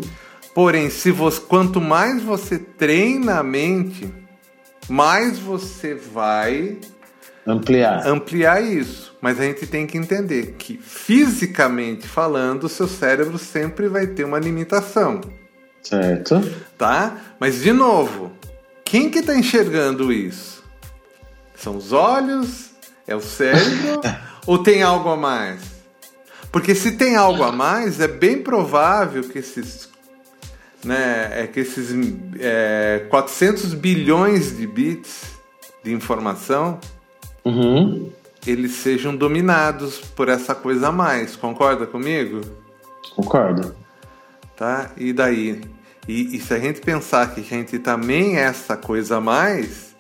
Porém, 0.54 0.90
se 0.90 1.12
você, 1.12 1.40
quanto 1.40 1.80
mais 1.80 2.22
você 2.22 2.58
treina 2.58 3.40
a 3.40 3.44
mente, 3.44 4.12
mais 4.92 5.40
você 5.40 5.96
vai 5.96 6.78
ampliar. 7.48 8.06
ampliar 8.06 8.62
isso. 8.62 9.16
Mas 9.22 9.40
a 9.40 9.44
gente 9.44 9.66
tem 9.66 9.88
que 9.88 9.98
entender 9.98 10.56
que, 10.58 10.78
fisicamente 10.78 12.08
falando, 12.08 12.66
o 12.66 12.70
seu 12.70 12.88
cérebro 12.88 13.38
sempre 13.38 13.88
vai 13.88 14.08
ter 14.08 14.26
uma 14.26 14.38
limitação. 14.38 15.22
Certo. 15.82 16.42
Tá? 16.78 17.18
Mas, 17.40 17.62
de 17.62 17.72
novo, 17.72 18.34
quem 18.84 19.10
que 19.10 19.20
está 19.20 19.34
enxergando 19.36 20.12
isso? 20.12 20.62
São 21.56 21.78
os 21.78 21.94
olhos? 21.94 22.72
É 23.08 23.16
o 23.16 23.22
cérebro? 23.22 24.02
ou 24.46 24.62
tem 24.62 24.84
algo 24.84 25.10
a 25.10 25.16
mais? 25.16 25.62
Porque 26.52 26.76
se 26.76 26.92
tem 26.92 27.16
algo 27.16 27.44
a 27.44 27.52
mais, 27.52 28.02
é 28.02 28.10
bem 28.10 28.42
provável 28.42 29.24
que 29.24 29.40
esses, 29.40 29.88
né, 30.84 31.44
é 31.44 31.48
que 31.48 31.60
esses 31.60 31.96
é, 32.40 33.06
400 33.10 33.74
bilhões 33.74 34.58
de 34.58 34.66
bits 34.66 35.40
de 35.84 35.94
informação 35.94 36.80
uhum 37.46 38.12
eles 38.46 38.74
sejam 38.74 39.16
dominados 39.16 40.00
por 40.00 40.30
essa 40.30 40.56
coisa 40.56 40.88
a 40.88 40.92
mais. 40.92 41.36
Concorda 41.36 41.86
comigo? 41.86 42.42
Concordo. 43.16 43.76
Tá? 44.56 44.92
E 44.98 45.14
daí? 45.14 45.62
E, 46.08 46.36
e, 46.36 46.40
se 46.40 46.54
a 46.54 46.60
gente 46.60 46.82
pensar 46.82 47.34
que 47.34 47.42
a 47.42 47.44
gente 47.44 47.78
também 47.78 48.38
é 48.38 48.42
essa 48.42 48.76
coisa 48.76 49.18
a 49.18 49.22
mais, 49.22 49.96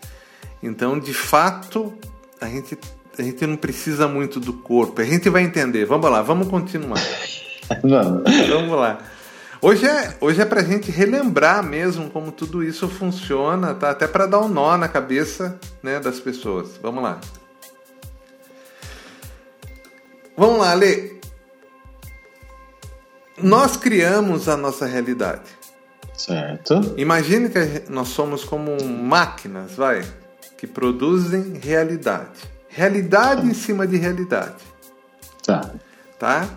então 0.61 0.99
de 0.99 1.13
fato 1.13 1.93
a 2.39 2.47
gente, 2.47 2.77
a 3.17 3.21
gente 3.21 3.45
não 3.45 3.55
precisa 3.55 4.07
muito 4.07 4.39
do 4.39 4.53
corpo. 4.53 5.01
A 5.01 5.05
gente 5.05 5.29
vai 5.29 5.43
entender. 5.43 5.85
Vamos 5.85 6.09
lá, 6.09 6.21
vamos 6.21 6.47
continuar. 6.47 7.01
vamos. 7.83 8.23
Vamos 8.49 8.79
lá. 8.79 8.97
Hoje 9.63 9.85
é, 9.85 10.17
hoje 10.19 10.41
é 10.41 10.45
pra 10.45 10.63
gente 10.63 10.89
relembrar 10.89 11.61
mesmo 11.61 12.09
como 12.09 12.31
tudo 12.31 12.63
isso 12.63 12.87
funciona, 12.87 13.75
tá? 13.75 13.91
Até 13.91 14.07
para 14.07 14.25
dar 14.25 14.39
um 14.39 14.47
nó 14.47 14.75
na 14.75 14.87
cabeça 14.87 15.59
né, 15.83 15.99
das 15.99 16.19
pessoas. 16.19 16.79
Vamos 16.81 17.03
lá. 17.03 17.21
Vamos 20.35 20.57
lá, 20.57 20.73
Lê. 20.73 21.11
Nós 23.37 23.77
criamos 23.77 24.49
a 24.49 24.57
nossa 24.57 24.87
realidade. 24.87 25.49
Certo. 26.17 26.95
Imagine 26.97 27.49
que 27.49 27.83
nós 27.87 28.07
somos 28.07 28.43
como 28.43 28.83
máquinas, 28.83 29.73
vai, 29.73 30.03
que 30.57 30.65
produzem 30.65 31.59
realidade. 31.61 32.49
Realidade 32.67 33.41
tá. 33.41 33.47
em 33.47 33.53
cima 33.53 33.85
de 33.85 33.97
realidade. 33.97 34.63
Tá. 35.45 35.71
Tá? 36.17 36.47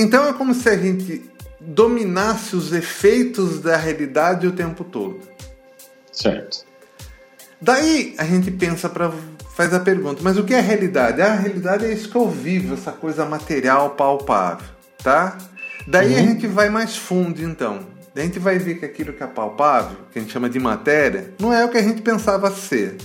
Então 0.00 0.28
é 0.28 0.32
como 0.32 0.54
se 0.54 0.68
a 0.68 0.76
gente 0.76 1.28
dominasse 1.60 2.54
os 2.54 2.72
efeitos 2.72 3.60
da 3.60 3.76
realidade 3.76 4.46
o 4.46 4.52
tempo 4.52 4.84
todo. 4.84 5.18
Certo. 6.12 6.64
Daí 7.60 8.14
a 8.16 8.24
gente 8.24 8.48
pensa 8.52 8.88
para 8.88 9.12
faz 9.56 9.74
a 9.74 9.80
pergunta, 9.80 10.20
mas 10.22 10.38
o 10.38 10.44
que 10.44 10.54
é 10.54 10.60
realidade? 10.60 11.20
Ah, 11.20 11.32
a 11.32 11.34
realidade 11.34 11.84
é 11.84 11.92
isso 11.92 12.08
que 12.08 12.14
eu 12.14 12.30
vivo, 12.30 12.74
essa 12.74 12.92
coisa 12.92 13.24
material 13.24 13.90
palpável, 13.90 14.68
tá? 15.02 15.36
Daí 15.84 16.12
uhum. 16.12 16.18
a 16.18 16.22
gente 16.22 16.46
vai 16.46 16.70
mais 16.70 16.96
fundo 16.96 17.42
então. 17.42 17.84
Daí 18.14 18.22
a 18.22 18.26
gente 18.26 18.38
vai 18.38 18.56
ver 18.56 18.78
que 18.78 18.84
aquilo 18.84 19.12
que 19.12 19.22
é 19.24 19.26
palpável, 19.26 19.96
que 20.12 20.20
a 20.20 20.22
gente 20.22 20.32
chama 20.32 20.48
de 20.48 20.60
matéria, 20.60 21.34
não 21.40 21.52
é 21.52 21.64
o 21.64 21.68
que 21.70 21.76
a 21.76 21.82
gente 21.82 22.02
pensava 22.02 22.52
ser. 22.52 22.98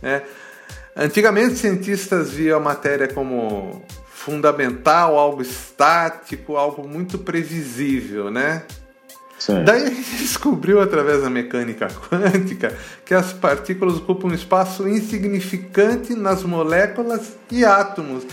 Né? 0.00 0.22
Antigamente 0.96 1.56
cientistas 1.56 2.30
viam 2.30 2.56
a 2.56 2.62
matéria 2.62 3.06
como 3.06 3.84
fundamental, 4.28 5.18
algo 5.18 5.40
estático, 5.40 6.58
algo 6.58 6.86
muito 6.86 7.16
previsível, 7.16 8.30
né? 8.30 8.64
Certo. 9.38 9.64
Daí 9.64 9.84
a 9.84 9.88
gente 9.88 10.16
descobriu 10.20 10.82
através 10.82 11.22
da 11.22 11.30
mecânica 11.30 11.88
quântica 11.88 12.76
que 13.06 13.14
as 13.14 13.32
partículas 13.32 13.96
ocupam 13.96 14.28
um 14.28 14.34
espaço 14.34 14.86
insignificante 14.86 16.14
nas 16.14 16.42
moléculas 16.42 17.38
e 17.50 17.64
átomos. 17.64 18.26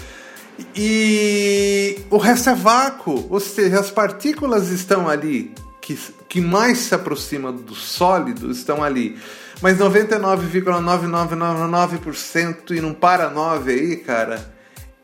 E 0.75 1.99
o 2.09 2.17
resto 2.17 2.49
é 2.49 2.55
vácuo, 2.55 3.25
ou 3.29 3.39
seja, 3.39 3.79
as 3.79 3.89
partículas 3.89 4.67
estão 4.69 5.07
ali, 5.07 5.53
que, 5.81 5.97
que 6.27 6.41
mais 6.41 6.79
se 6.79 6.93
aproximam 6.95 7.53
do 7.53 7.75
sólido 7.75 8.51
estão 8.51 8.83
ali. 8.83 9.17
Mas 9.61 9.77
99,9999% 9.77 12.71
e 12.71 12.81
não 12.81 12.93
para 12.93 13.29
9 13.29 13.71
aí, 13.71 13.95
cara, 13.97 14.54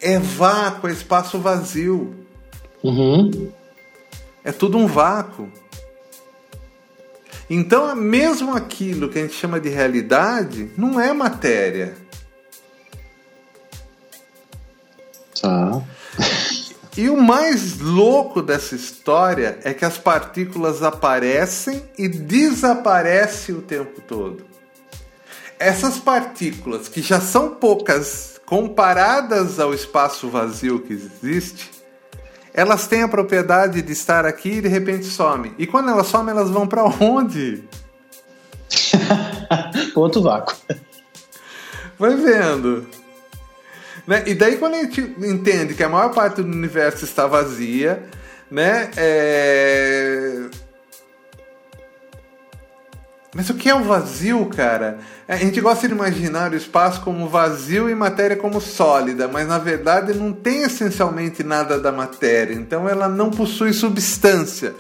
é 0.02 0.18
vácuo, 0.18 0.88
é 0.88 0.92
espaço 0.92 1.40
vazio. 1.40 2.16
Uhum. 2.84 3.52
É 4.44 4.52
tudo 4.52 4.78
um 4.78 4.88
vácuo. 4.88 5.48
Então, 7.50 7.96
mesmo 7.96 8.56
aquilo 8.56 9.10
que 9.10 9.20
a 9.20 9.22
gente 9.22 9.36
chama 9.36 9.60
de 9.60 9.70
realidade 9.70 10.72
não 10.78 11.00
é 11.00 11.14
matéria. 11.14 11.96
Tá. 15.40 15.82
E 16.98 17.10
o 17.10 17.18
mais 17.18 17.80
louco 17.80 18.42
dessa 18.42 18.76
história 18.76 19.60
é 19.64 19.74
que 19.74 19.86
as 19.86 19.98
partículas 19.98 20.84
aparecem 20.84 21.84
e 21.98 22.08
desaparecem 22.08 23.56
o 23.56 23.62
tempo 23.62 24.02
todo. 24.02 24.46
Essas 25.60 25.98
partículas, 26.00 26.88
que 26.88 27.02
já 27.02 27.22
são 27.22 27.56
poucas 27.56 28.41
comparadas 28.52 29.62
ao 29.62 29.74
espaço 29.74 30.28
vazio 30.28 30.82
que 30.82 30.92
existe, 30.92 31.72
elas 32.54 32.86
têm 32.86 33.02
a 33.02 33.08
propriedade 33.08 33.82
de 33.82 33.94
estar 33.94 34.26
aqui 34.26 34.56
e 34.56 34.62
de 34.62 34.68
repente 34.68 35.06
some. 35.06 35.56
E 35.58 35.66
quando 35.66 35.90
elas 35.90 36.08
somem, 36.08 36.36
elas 36.36 36.50
vão 36.50 36.68
para 36.68 36.84
onde? 36.84 37.64
Outro 39.96 40.22
vácuo. 40.22 40.54
Vai 41.98 42.14
vendo. 42.18 42.86
Né? 44.06 44.24
E 44.28 44.36
daí 44.36 44.58
quando 44.58 44.74
a 44.74 44.80
gente 44.80 45.00
entende 45.20 45.74
que 45.74 45.84
a 45.84 45.88
maior 45.88 46.14
parte 46.14 46.42
do 46.42 46.52
universo 46.52 47.06
está 47.06 47.28
vazia, 47.28 48.04
né? 48.52 48.92
É... 48.98 50.50
Mas 53.34 53.50
o 53.50 53.54
que 53.54 53.70
é 53.70 53.76
o 53.76 53.84
vazio, 53.84 54.46
cara? 54.48 55.00
A 55.26 55.38
gente 55.38 55.62
gosta 55.62 55.88
de 55.88 55.94
imaginar 55.94 56.52
o 56.52 56.56
espaço 56.56 57.02
como 57.02 57.30
vazio 57.30 57.90
e 57.90 57.96
matéria 57.96 58.36
como 58.36 58.60
sólida, 58.60 59.28
mas 59.28 59.48
na 59.48 59.58
verdade 59.58 60.14
não 60.14 60.34
tem 60.34 60.64
essencialmente 60.64 61.42
nada 61.42 61.80
da 61.80 61.94
matéria, 61.94 62.54
então 62.54 62.90
ela 62.90 63.08
não 63.08 63.32
possui 63.32 63.72
substância. 63.72 64.76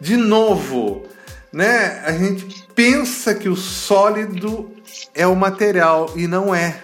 De 0.00 0.16
novo, 0.16 1.06
né? 1.52 2.02
A 2.04 2.12
gente 2.12 2.66
pensa 2.74 3.34
que 3.34 3.48
o 3.48 3.56
sólido 3.56 4.70
é 5.12 5.26
o 5.26 5.34
material 5.34 6.12
e 6.14 6.28
não 6.28 6.54
é. 6.54 6.82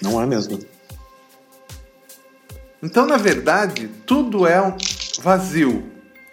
Não 0.00 0.22
é 0.22 0.24
mesmo. 0.24 0.58
Então, 2.82 3.04
na 3.04 3.16
verdade, 3.16 3.90
tudo 4.06 4.46
é 4.46 4.62
um 4.62 4.76
vazio. 5.20 5.90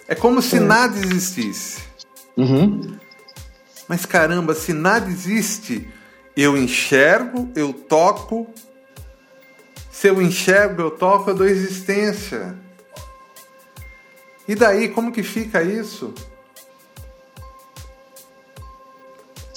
É 0.08 0.14
como 0.14 0.42
se 0.42 0.60
nada 0.60 0.98
existisse. 0.98 1.82
Uhum. 2.38 2.98
Mas 3.88 4.06
caramba, 4.06 4.54
se 4.56 4.74
nada 4.74 5.10
existe, 5.10 5.88
eu 6.36 6.58
enxergo, 6.58 7.50
eu 7.56 7.72
toco. 7.74 8.48
Se 9.92 10.08
eu 10.08 10.22
enxergo, 10.22 10.82
eu 10.82 10.92
toco, 10.92 11.30
eu 11.30 11.36
dou 11.36 11.48
existência. 11.48 12.56
E 14.48 14.54
daí, 14.56 14.90
como 14.90 15.12
que 15.12 15.24
fica 15.24 15.64
isso? 15.64 16.14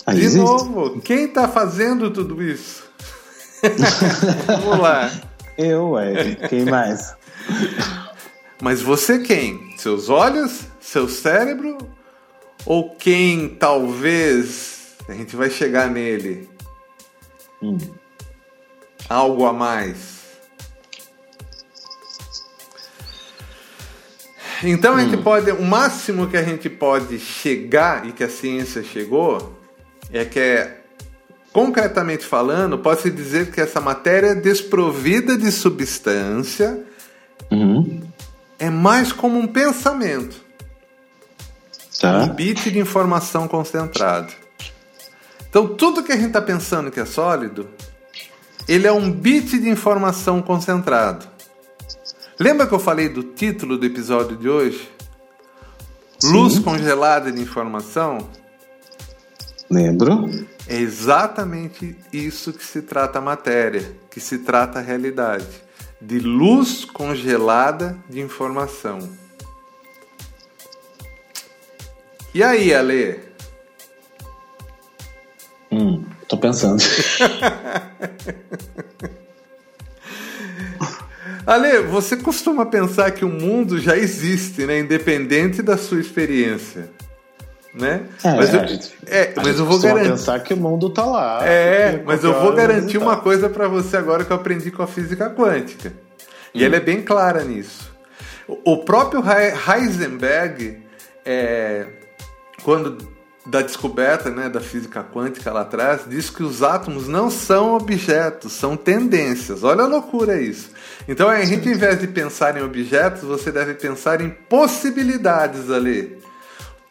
Aí 0.06 0.16
De 0.16 0.24
existe. 0.24 0.38
novo, 0.42 1.00
quem 1.00 1.24
está 1.24 1.46
fazendo 1.48 2.10
tudo 2.10 2.42
isso? 2.42 2.84
Vamos 4.46 4.78
lá. 4.78 5.10
Eu, 5.58 5.90
ué. 5.90 6.36
Quem 6.48 6.64
mais? 6.64 7.14
Mas 8.62 8.80
você 8.80 9.18
quem? 9.18 9.74
Seus 9.76 10.08
olhos? 10.08 10.62
Seu 10.80 11.08
cérebro? 11.08 11.76
Ou 12.68 12.90
quem 12.90 13.48
talvez 13.48 14.94
a 15.08 15.14
gente 15.14 15.34
vai 15.34 15.48
chegar 15.48 15.88
nele? 15.88 16.46
Hum. 17.62 17.78
Algo 19.08 19.46
a 19.46 19.54
mais. 19.54 20.18
Então 24.62 24.96
a 24.96 25.00
gente 25.02 25.16
hum. 25.16 25.22
pode, 25.22 25.50
o 25.50 25.62
máximo 25.62 26.28
que 26.28 26.36
a 26.36 26.42
gente 26.42 26.68
pode 26.68 27.18
chegar 27.18 28.06
e 28.06 28.12
que 28.12 28.22
a 28.22 28.28
ciência 28.28 28.82
chegou 28.82 29.58
é 30.12 30.26
que 30.26 30.38
é, 30.38 30.82
concretamente 31.50 32.26
falando, 32.26 32.76
pode-se 32.76 33.10
dizer 33.10 33.50
que 33.50 33.62
essa 33.62 33.80
matéria 33.80 34.34
desprovida 34.34 35.38
de 35.38 35.50
substância 35.50 36.84
uhum. 37.50 38.02
é 38.58 38.68
mais 38.68 39.10
como 39.10 39.38
um 39.38 39.46
pensamento. 39.46 40.47
Tá. 42.00 42.18
Um 42.18 42.28
bit 42.28 42.70
de 42.70 42.78
informação 42.78 43.48
concentrado. 43.48 44.32
Então, 45.48 45.66
tudo 45.66 46.02
que 46.02 46.12
a 46.12 46.16
gente 46.16 46.28
está 46.28 46.42
pensando 46.42 46.90
que 46.90 47.00
é 47.00 47.04
sólido, 47.04 47.68
ele 48.68 48.86
é 48.86 48.92
um 48.92 49.10
bit 49.10 49.58
de 49.58 49.68
informação 49.68 50.40
concentrado. 50.42 51.26
Lembra 52.38 52.66
que 52.66 52.74
eu 52.74 52.78
falei 52.78 53.08
do 53.08 53.22
título 53.22 53.76
do 53.76 53.84
episódio 53.84 54.36
de 54.36 54.48
hoje? 54.48 54.88
Sim. 56.18 56.32
Luz 56.32 56.58
congelada 56.58 57.32
de 57.32 57.40
informação? 57.40 58.28
Lembro. 59.70 60.28
É 60.66 60.76
exatamente 60.76 61.96
isso 62.12 62.52
que 62.52 62.64
se 62.64 62.82
trata 62.82 63.18
a 63.18 63.22
matéria, 63.22 63.96
que 64.10 64.20
se 64.20 64.38
trata 64.38 64.78
a 64.78 64.82
realidade. 64.82 65.46
De 66.00 66.20
luz 66.20 66.84
congelada 66.84 67.98
de 68.08 68.20
informação. 68.20 68.98
E 72.34 72.42
aí, 72.42 72.74
Ale? 72.74 73.20
Hum, 75.70 76.04
tô 76.28 76.36
pensando. 76.36 76.82
Ale, 81.46 81.78
você 81.78 82.16
costuma 82.16 82.66
pensar 82.66 83.10
que 83.12 83.24
o 83.24 83.28
mundo 83.28 83.80
já 83.80 83.96
existe, 83.96 84.66
né? 84.66 84.80
Independente 84.80 85.62
da 85.62 85.78
sua 85.78 85.98
experiência. 85.98 86.90
Né? 87.74 88.02
É, 88.22 88.34
mas 88.34 88.52
eu, 88.52 88.66
gente, 88.66 88.94
é, 89.06 89.32
mas 89.36 89.58
eu 89.58 89.64
vou 89.64 89.78
garantir. 89.78 90.10
pensar 90.10 90.40
que 90.40 90.52
o 90.52 90.56
mundo 90.56 90.90
tá 90.90 91.06
lá. 91.06 91.46
É, 91.46 92.02
mas 92.04 92.24
eu 92.24 92.38
vou 92.40 92.52
garantir 92.52 92.98
uma 92.98 93.16
coisa 93.16 93.48
para 93.48 93.68
você 93.68 93.96
agora 93.96 94.24
que 94.24 94.32
eu 94.32 94.36
aprendi 94.36 94.70
com 94.70 94.82
a 94.82 94.86
física 94.86 95.30
quântica. 95.30 95.92
E 96.52 96.62
hum. 96.62 96.66
ela 96.66 96.76
é 96.76 96.80
bem 96.80 97.00
clara 97.00 97.42
nisso. 97.44 97.90
O 98.46 98.84
próprio 98.84 99.22
Heisenberg, 99.22 100.82
é, 101.24 101.86
quando 102.68 102.98
da 103.46 103.62
descoberta 103.62 104.28
né, 104.28 104.46
da 104.46 104.60
física 104.60 105.02
quântica 105.02 105.50
lá 105.50 105.62
atrás 105.62 106.02
diz 106.06 106.28
que 106.28 106.42
os 106.42 106.62
átomos 106.62 107.08
não 107.08 107.30
são 107.30 107.74
objetos, 107.74 108.52
são 108.52 108.76
tendências. 108.76 109.64
Olha 109.64 109.84
a 109.84 109.86
loucura 109.86 110.38
isso. 110.38 110.70
Então 111.08 111.30
a 111.30 111.42
gente, 111.46 111.66
ao 111.66 111.74
invés 111.74 111.98
de 111.98 112.06
pensar 112.06 112.58
em 112.58 112.62
objetos, 112.62 113.22
você 113.22 113.50
deve 113.50 113.72
pensar 113.72 114.20
em 114.20 114.28
possibilidades 114.28 115.70
ali. 115.70 116.18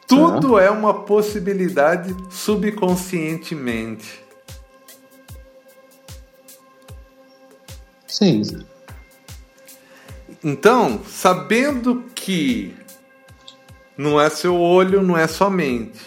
Tudo 0.07 0.57
é 0.57 0.71
uma 0.71 1.03
possibilidade 1.03 2.11
subconscientemente. 2.31 4.25
Sim. 8.07 8.41
Então, 10.43 11.01
sabendo 11.05 12.03
que 12.15 12.75
não 13.97 14.21
é 14.21 14.29
seu 14.29 14.55
olho, 14.55 15.01
não 15.01 15.17
é 15.17 15.27
sua 15.27 15.49
mente. 15.49 15.99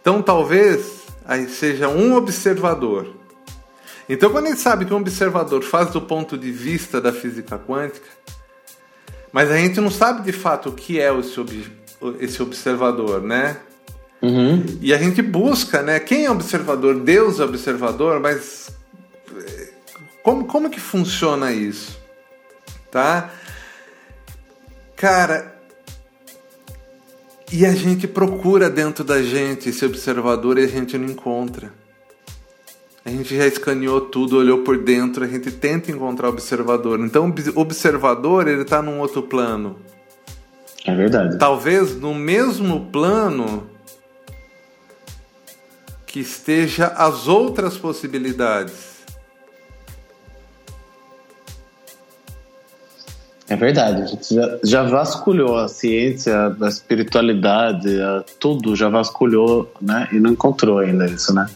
Então, 0.00 0.22
talvez 0.22 1.04
aí 1.24 1.48
seja 1.48 1.88
um 1.88 2.14
observador. 2.14 3.14
Então, 4.08 4.30
quando 4.30 4.46
a 4.46 4.50
gente 4.50 4.60
sabe 4.60 4.84
que 4.84 4.94
um 4.94 4.98
observador 4.98 5.62
faz 5.62 5.90
do 5.90 6.00
ponto 6.00 6.38
de 6.38 6.50
vista 6.52 7.00
da 7.00 7.12
física 7.12 7.58
quântica, 7.58 8.06
mas 9.32 9.50
a 9.50 9.56
gente 9.56 9.80
não 9.80 9.90
sabe 9.90 10.22
de 10.22 10.32
fato 10.32 10.68
o 10.68 10.72
que 10.72 11.00
é 11.00 11.12
esse, 11.18 11.38
ob 11.40 11.72
esse 12.20 12.40
observador, 12.42 13.20
né? 13.20 13.58
Uhum. 14.22 14.64
E 14.80 14.94
a 14.94 14.98
gente 14.98 15.20
busca, 15.20 15.82
né? 15.82 16.00
Quem 16.00 16.24
é 16.24 16.30
observador? 16.30 17.00
Deus 17.00 17.40
é 17.40 17.44
observador, 17.44 18.20
mas 18.20 18.70
eh, 19.36 19.72
como, 20.22 20.46
como 20.46 20.70
que 20.70 20.80
funciona 20.80 21.52
isso? 21.52 21.98
Tá? 22.90 23.30
Cara, 24.94 25.55
e 27.52 27.64
a 27.64 27.72
gente 27.72 28.08
procura 28.08 28.68
dentro 28.68 29.04
da 29.04 29.22
gente 29.22 29.68
esse 29.68 29.84
observador 29.84 30.58
e 30.58 30.64
a 30.64 30.68
gente 30.68 30.98
não 30.98 31.06
encontra. 31.06 31.72
A 33.04 33.10
gente 33.10 33.36
já 33.36 33.46
escaneou 33.46 34.00
tudo, 34.00 34.36
olhou 34.36 34.64
por 34.64 34.78
dentro, 34.78 35.24
a 35.24 35.28
gente 35.28 35.52
tenta 35.52 35.92
encontrar 35.92 36.26
o 36.26 36.30
observador. 36.30 36.98
Então, 36.98 37.32
o 37.54 37.60
observador, 37.60 38.48
ele 38.48 38.62
está 38.62 38.82
num 38.82 38.98
outro 38.98 39.22
plano. 39.22 39.78
É 40.84 40.92
verdade. 40.92 41.38
Talvez 41.38 41.94
no 41.94 42.12
mesmo 42.12 42.86
plano 42.86 43.70
que 46.04 46.20
esteja 46.20 46.86
as 46.86 47.28
outras 47.28 47.76
possibilidades. 47.76 48.95
É 53.48 53.54
verdade, 53.54 54.02
a 54.02 54.06
gente 54.06 54.34
já, 54.34 54.58
já 54.62 54.82
vasculhou 54.82 55.56
a 55.56 55.68
ciência, 55.68 56.56
a 56.60 56.68
espiritualidade, 56.68 58.00
a, 58.00 58.24
tudo 58.40 58.74
já 58.74 58.88
vasculhou, 58.88 59.72
né? 59.80 60.08
E 60.12 60.18
não 60.18 60.32
encontrou 60.32 60.80
ainda 60.80 61.06
isso, 61.06 61.32
né? 61.32 61.48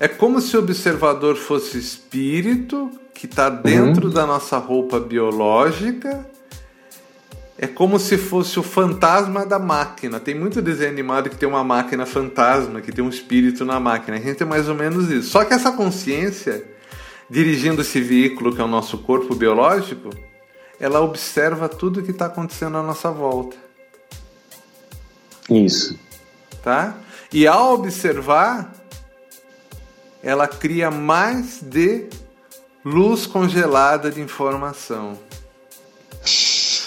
É 0.00 0.08
como 0.08 0.40
se 0.40 0.56
o 0.56 0.60
observador 0.60 1.36
fosse 1.36 1.78
espírito 1.78 2.90
que 3.14 3.26
está 3.26 3.48
dentro 3.50 4.08
uhum. 4.08 4.12
da 4.14 4.26
nossa 4.26 4.56
roupa 4.58 4.98
biológica. 4.98 6.26
É 7.56 7.66
como 7.66 7.98
se 7.98 8.16
fosse 8.16 8.58
o 8.58 8.62
fantasma 8.62 9.44
da 9.44 9.58
máquina. 9.58 10.18
Tem 10.18 10.34
muito 10.34 10.62
desenho 10.62 10.90
animado 10.90 11.28
que 11.28 11.36
tem 11.36 11.46
uma 11.46 11.62
máquina 11.62 12.06
fantasma, 12.06 12.80
que 12.80 12.90
tem 12.90 13.04
um 13.04 13.10
espírito 13.10 13.62
na 13.62 13.78
máquina. 13.78 14.16
A 14.16 14.20
gente 14.20 14.42
é 14.42 14.46
mais 14.46 14.68
ou 14.70 14.74
menos 14.74 15.10
isso. 15.10 15.28
Só 15.28 15.44
que 15.44 15.52
essa 15.52 15.70
consciência, 15.70 16.64
dirigindo 17.28 17.82
esse 17.82 18.00
veículo 18.00 18.54
que 18.54 18.60
é 18.62 18.64
o 18.64 18.68
nosso 18.68 18.96
corpo 18.96 19.34
biológico, 19.34 20.08
ela 20.80 21.00
observa 21.00 21.68
tudo 21.68 22.02
que 22.02 22.10
está 22.10 22.26
acontecendo 22.26 22.78
à 22.78 22.82
nossa 22.82 23.10
volta. 23.10 23.56
Isso. 25.48 25.98
Tá? 26.62 26.96
E 27.30 27.46
ao 27.46 27.74
observar, 27.74 28.72
ela 30.22 30.48
cria 30.48 30.90
mais 30.90 31.60
de 31.60 32.08
luz 32.84 33.26
congelada 33.26 34.10
de 34.10 34.22
informação. 34.22 35.18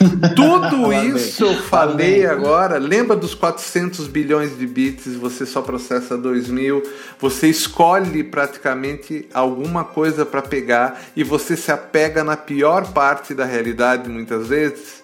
Tudo 0.35 0.93
isso 0.93 1.43
eu 1.43 1.55
falei 1.63 2.25
agora. 2.25 2.77
Lembra 2.77 3.15
dos 3.15 3.33
400 3.33 4.07
bilhões 4.07 4.57
de 4.57 4.65
bits? 4.65 5.15
Você 5.15 5.45
só 5.45 5.61
processa 5.61 6.17
2 6.17 6.49
mil. 6.49 6.83
Você 7.19 7.47
escolhe 7.47 8.23
praticamente 8.23 9.27
alguma 9.33 9.83
coisa 9.83 10.25
para 10.25 10.41
pegar 10.41 11.01
e 11.15 11.23
você 11.23 11.55
se 11.55 11.71
apega 11.71 12.23
na 12.23 12.37
pior 12.37 12.91
parte 12.93 13.33
da 13.33 13.45
realidade 13.45 14.09
muitas 14.09 14.47
vezes. 14.47 15.03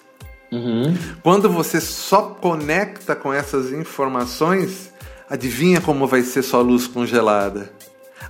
Uhum. 0.52 0.98
Quando 1.22 1.50
você 1.50 1.80
só 1.80 2.22
conecta 2.22 3.16
com 3.16 3.32
essas 3.32 3.72
informações, 3.72 4.92
adivinha 5.30 5.80
como 5.80 6.08
vai 6.08 6.24
ser 6.24 6.42
sua 6.42 6.62
luz 6.62 6.88
congelada? 6.88 7.72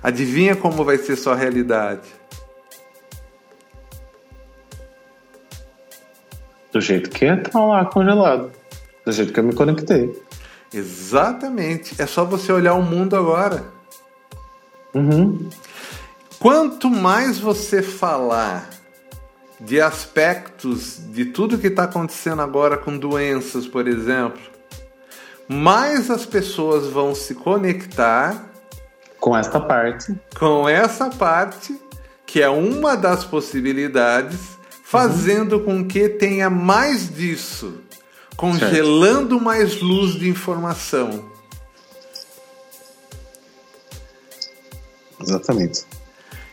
Adivinha 0.02 0.54
como 0.54 0.84
vai 0.84 0.98
ser 0.98 1.16
sua 1.16 1.34
realidade? 1.34 2.19
Do 6.80 6.86
jeito 6.86 7.10
que 7.10 7.26
é, 7.26 7.36
tá 7.36 7.62
lá 7.62 7.84
congelado. 7.84 8.52
Do 9.04 9.12
jeito 9.12 9.34
que 9.34 9.38
eu 9.38 9.44
me 9.44 9.54
conectei. 9.54 10.18
Exatamente. 10.72 12.00
É 12.00 12.06
só 12.06 12.24
você 12.24 12.50
olhar 12.50 12.72
o 12.72 12.82
mundo 12.82 13.14
agora. 13.14 13.64
Uhum. 14.94 15.50
Quanto 16.38 16.88
mais 16.88 17.38
você 17.38 17.82
falar 17.82 18.70
de 19.60 19.78
aspectos 19.78 20.98
de 21.12 21.26
tudo 21.26 21.58
que 21.58 21.66
está 21.66 21.84
acontecendo 21.84 22.40
agora 22.40 22.78
com 22.78 22.96
doenças, 22.96 23.66
por 23.66 23.86
exemplo, 23.86 24.40
mais 25.46 26.10
as 26.10 26.24
pessoas 26.24 26.86
vão 26.86 27.14
se 27.14 27.34
conectar 27.34 28.42
com 29.18 29.36
esta 29.36 29.60
parte. 29.60 30.18
Com 30.38 30.66
essa 30.66 31.10
parte, 31.10 31.78
que 32.24 32.40
é 32.40 32.48
uma 32.48 32.96
das 32.96 33.22
possibilidades 33.22 34.58
fazendo 34.90 35.58
uhum. 35.58 35.64
com 35.64 35.86
que 35.86 36.08
tenha 36.08 36.50
mais 36.50 37.14
disso, 37.14 37.80
congelando 38.36 39.36
certo. 39.36 39.44
mais 39.44 39.80
luz 39.80 40.14
de 40.14 40.28
informação. 40.28 41.30
Exatamente. 45.22 45.84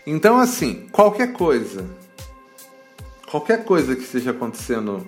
Então, 0.06 0.38
assim, 0.38 0.88
qualquer 0.92 1.34
coisa, 1.34 1.84
qualquer 3.32 3.66
coisa 3.66 3.96
que 3.96 4.04
esteja 4.04 4.30
acontecendo 4.30 5.08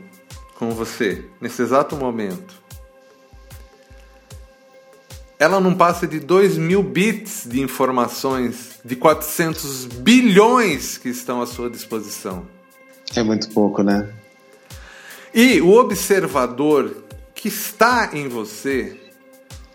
com 0.55 0.71
você 0.71 1.23
nesse 1.39 1.61
exato 1.61 1.95
momento, 1.95 2.55
ela 5.37 5.59
não 5.59 5.75
passa 5.75 6.07
de 6.07 6.19
2 6.19 6.57
mil 6.57 6.81
bits 6.81 7.43
de 7.47 7.61
informações 7.61 8.79
de 8.83 8.95
400 8.95 9.85
bilhões 9.85 10.97
que 10.97 11.09
estão 11.09 11.43
à 11.43 11.45
sua 11.45 11.69
disposição. 11.69 12.57
É 13.15 13.23
muito 13.23 13.49
pouco, 13.49 13.81
né? 13.83 14.07
E 15.33 15.61
o 15.61 15.71
observador 15.73 17.03
que 17.33 17.47
está 17.47 18.09
em 18.13 18.27
você 18.27 18.99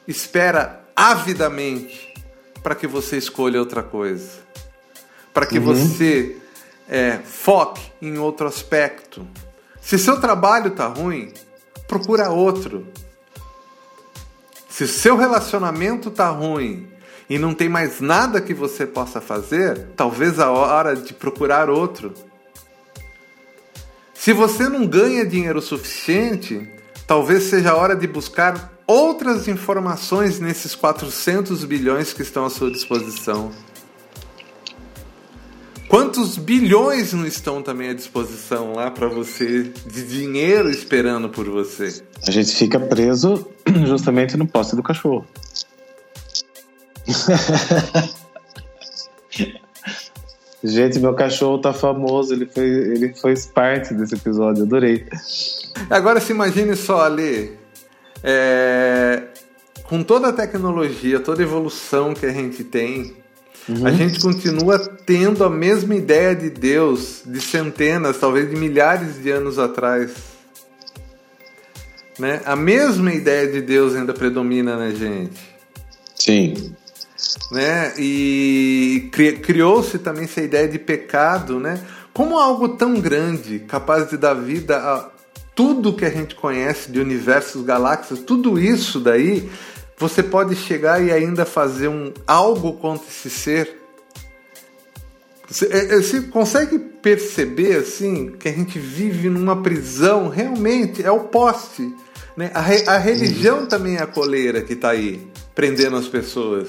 espera 0.06 0.84
avidamente 0.94 2.14
para 2.62 2.74
que 2.74 2.86
você 2.86 3.16
escolha 3.16 3.60
outra 3.60 3.82
coisa, 3.82 4.30
para 5.32 5.46
que 5.46 5.58
uhum. 5.58 5.64
você 5.64 6.36
é, 6.88 7.18
foque 7.18 7.82
em 8.00 8.18
outro 8.18 8.46
aspecto. 8.46 9.26
Se 9.80 9.98
seu 9.98 10.20
trabalho 10.20 10.68
está 10.68 10.86
ruim, 10.86 11.32
procura 11.86 12.30
outro. 12.30 12.86
Se 14.68 14.88
seu 14.88 15.16
relacionamento 15.16 16.08
está 16.08 16.30
ruim 16.30 16.88
e 17.28 17.38
não 17.38 17.54
tem 17.54 17.68
mais 17.68 18.00
nada 18.00 18.40
que 18.40 18.52
você 18.52 18.86
possa 18.86 19.20
fazer, 19.20 19.88
talvez 19.96 20.38
a 20.38 20.50
hora 20.50 20.96
de 20.96 21.14
procurar 21.14 21.70
outro. 21.70 22.12
Se 24.24 24.32
você 24.32 24.70
não 24.70 24.86
ganha 24.86 25.22
dinheiro 25.26 25.60
suficiente, 25.60 26.66
talvez 27.06 27.42
seja 27.42 27.72
a 27.72 27.76
hora 27.76 27.94
de 27.94 28.06
buscar 28.06 28.72
outras 28.86 29.48
informações 29.48 30.40
nesses 30.40 30.74
400 30.74 31.62
bilhões 31.66 32.14
que 32.14 32.22
estão 32.22 32.46
à 32.46 32.48
sua 32.48 32.70
disposição. 32.70 33.52
Quantos 35.88 36.38
bilhões 36.38 37.12
não 37.12 37.26
estão 37.26 37.62
também 37.62 37.90
à 37.90 37.92
disposição 37.92 38.72
lá 38.72 38.90
para 38.90 39.08
você 39.08 39.64
de 39.84 40.08
dinheiro 40.08 40.70
esperando 40.70 41.28
por 41.28 41.46
você? 41.46 42.02
A 42.26 42.30
gente 42.30 42.56
fica 42.56 42.80
preso 42.80 43.46
justamente 43.84 44.38
no 44.38 44.46
poste 44.46 44.74
do 44.74 44.82
cachorro. 44.82 45.26
Gente, 50.66 50.98
meu 50.98 51.12
cachorro 51.12 51.58
tá 51.58 51.74
famoso, 51.74 52.32
ele 52.32 52.46
foi, 52.46 52.64
ele 52.64 53.12
fez 53.12 53.44
parte 53.44 53.92
desse 53.92 54.14
episódio, 54.14 54.62
adorei. 54.62 55.06
Agora 55.90 56.18
se 56.22 56.32
imagine 56.32 56.74
só 56.74 57.02
ali, 57.04 57.52
é, 58.22 59.24
com 59.82 60.02
toda 60.02 60.28
a 60.28 60.32
tecnologia, 60.32 61.20
toda 61.20 61.42
a 61.42 61.44
evolução 61.44 62.14
que 62.14 62.24
a 62.24 62.32
gente 62.32 62.64
tem, 62.64 63.14
uhum. 63.68 63.86
a 63.86 63.90
gente 63.90 64.18
continua 64.22 64.78
tendo 65.04 65.44
a 65.44 65.50
mesma 65.50 65.96
ideia 65.96 66.34
de 66.34 66.48
Deus 66.48 67.20
de 67.26 67.42
centenas, 67.42 68.16
talvez 68.16 68.48
de 68.48 68.56
milhares 68.56 69.22
de 69.22 69.30
anos 69.30 69.58
atrás. 69.58 70.12
né? 72.18 72.40
A 72.46 72.56
mesma 72.56 73.12
ideia 73.12 73.46
de 73.46 73.60
Deus 73.60 73.94
ainda 73.94 74.14
predomina 74.14 74.78
na 74.78 74.90
gente. 74.92 75.38
Sim. 76.14 76.74
Né? 77.50 77.92
E 77.98 79.10
criou-se 79.42 79.98
também 79.98 80.24
essa 80.24 80.40
ideia 80.40 80.68
de 80.68 80.78
pecado, 80.78 81.60
né? 81.60 81.80
Como 82.12 82.38
algo 82.38 82.70
tão 82.70 83.00
grande, 83.00 83.58
capaz 83.60 84.08
de 84.08 84.16
dar 84.16 84.34
vida 84.34 84.76
a 84.76 85.10
tudo 85.54 85.94
que 85.94 86.04
a 86.04 86.10
gente 86.10 86.34
conhece 86.34 86.90
de 86.90 87.00
universos, 87.00 87.64
galáxias, 87.64 88.20
tudo 88.20 88.58
isso 88.58 88.98
daí, 88.98 89.48
você 89.96 90.22
pode 90.22 90.56
chegar 90.56 91.02
e 91.02 91.12
ainda 91.12 91.44
fazer 91.44 91.88
um 91.88 92.12
algo 92.26 92.74
contra 92.74 93.06
esse 93.06 93.30
ser. 93.30 93.80
Você, 95.48 95.66
é, 95.66 95.94
é, 95.94 95.96
você 95.96 96.22
consegue 96.22 96.78
perceber 96.78 97.76
assim 97.76 98.32
que 98.32 98.48
a 98.48 98.52
gente 98.52 98.78
vive 98.78 99.28
numa 99.28 99.62
prisão? 99.62 100.28
Realmente 100.28 101.04
é 101.04 101.10
o 101.10 101.20
poste. 101.20 101.94
Né? 102.36 102.50
A, 102.54 102.94
a 102.94 102.98
religião 102.98 103.66
também 103.66 103.96
é 103.96 104.02
a 104.02 104.06
coleira 104.06 104.62
que 104.62 104.72
está 104.72 104.90
aí 104.90 105.24
prendendo 105.54 105.96
as 105.96 106.08
pessoas. 106.08 106.68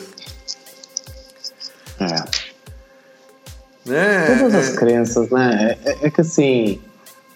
É. 2.00 2.46
Né? 3.86 4.38
Todas 4.38 4.56
as 4.56 4.74
é... 4.74 4.78
crenças, 4.78 5.30
né? 5.30 5.78
É, 5.84 5.92
é, 5.92 6.08
é, 6.08 6.10
que 6.10 6.22
assim, 6.22 6.80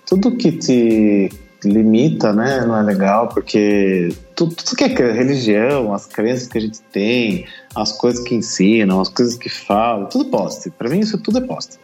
tudo 0.06 0.36
que 0.36 0.52
te 0.52 1.30
limita, 1.64 2.34
né, 2.34 2.66
não 2.66 2.78
é 2.78 2.82
legal, 2.82 3.28
porque 3.28 4.10
tudo, 4.36 4.56
tudo 4.56 4.76
que 4.76 4.84
é 4.86 5.12
religião, 5.12 5.94
as 5.94 6.06
crenças 6.06 6.48
que 6.48 6.58
a 6.58 6.62
gente 6.62 6.80
tem, 6.92 7.46
as 7.76 7.92
coisas 7.92 8.24
que 8.24 8.34
ensinam, 8.34 9.02
as 9.02 9.10
coisas 9.10 9.36
que 9.36 9.50
falam, 9.50 10.08
tudo 10.08 10.26
poste. 10.26 10.70
Para 10.70 10.90
mim, 10.90 11.00
isso 11.00 11.18
tudo 11.18 11.40
é 11.40 11.42
poste. 11.42 11.78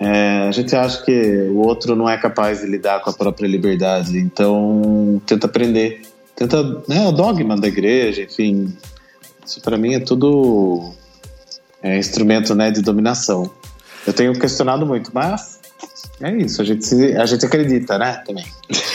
É, 0.00 0.48
a 0.48 0.50
gente 0.50 0.74
acha 0.74 1.04
que 1.04 1.48
o 1.50 1.58
outro 1.58 1.94
não 1.94 2.08
é 2.08 2.16
capaz 2.16 2.60
de 2.60 2.66
lidar 2.66 3.00
com 3.02 3.10
a 3.10 3.12
própria 3.12 3.46
liberdade, 3.46 4.18
então 4.18 5.22
tenta 5.26 5.46
aprender, 5.46 6.02
tenta, 6.34 6.82
né, 6.88 7.06
o 7.06 7.12
dogma 7.12 7.56
da 7.56 7.68
igreja, 7.68 8.22
enfim, 8.22 8.76
isso 9.46 9.60
para 9.60 9.76
mim 9.76 9.94
é 9.94 10.00
tudo 10.00 10.92
é, 11.82 11.98
instrumento 11.98 12.54
né, 12.54 12.70
de 12.70 12.80
dominação. 12.80 13.50
Eu 14.06 14.12
tenho 14.12 14.32
questionado 14.38 14.86
muito, 14.86 15.10
mas 15.12 15.60
é 16.20 16.30
isso, 16.36 16.62
a 16.62 16.64
gente, 16.64 16.86
se, 16.86 17.16
a 17.16 17.26
gente 17.26 17.44
acredita, 17.44 17.98
né? 17.98 18.22
Também. 18.24 18.44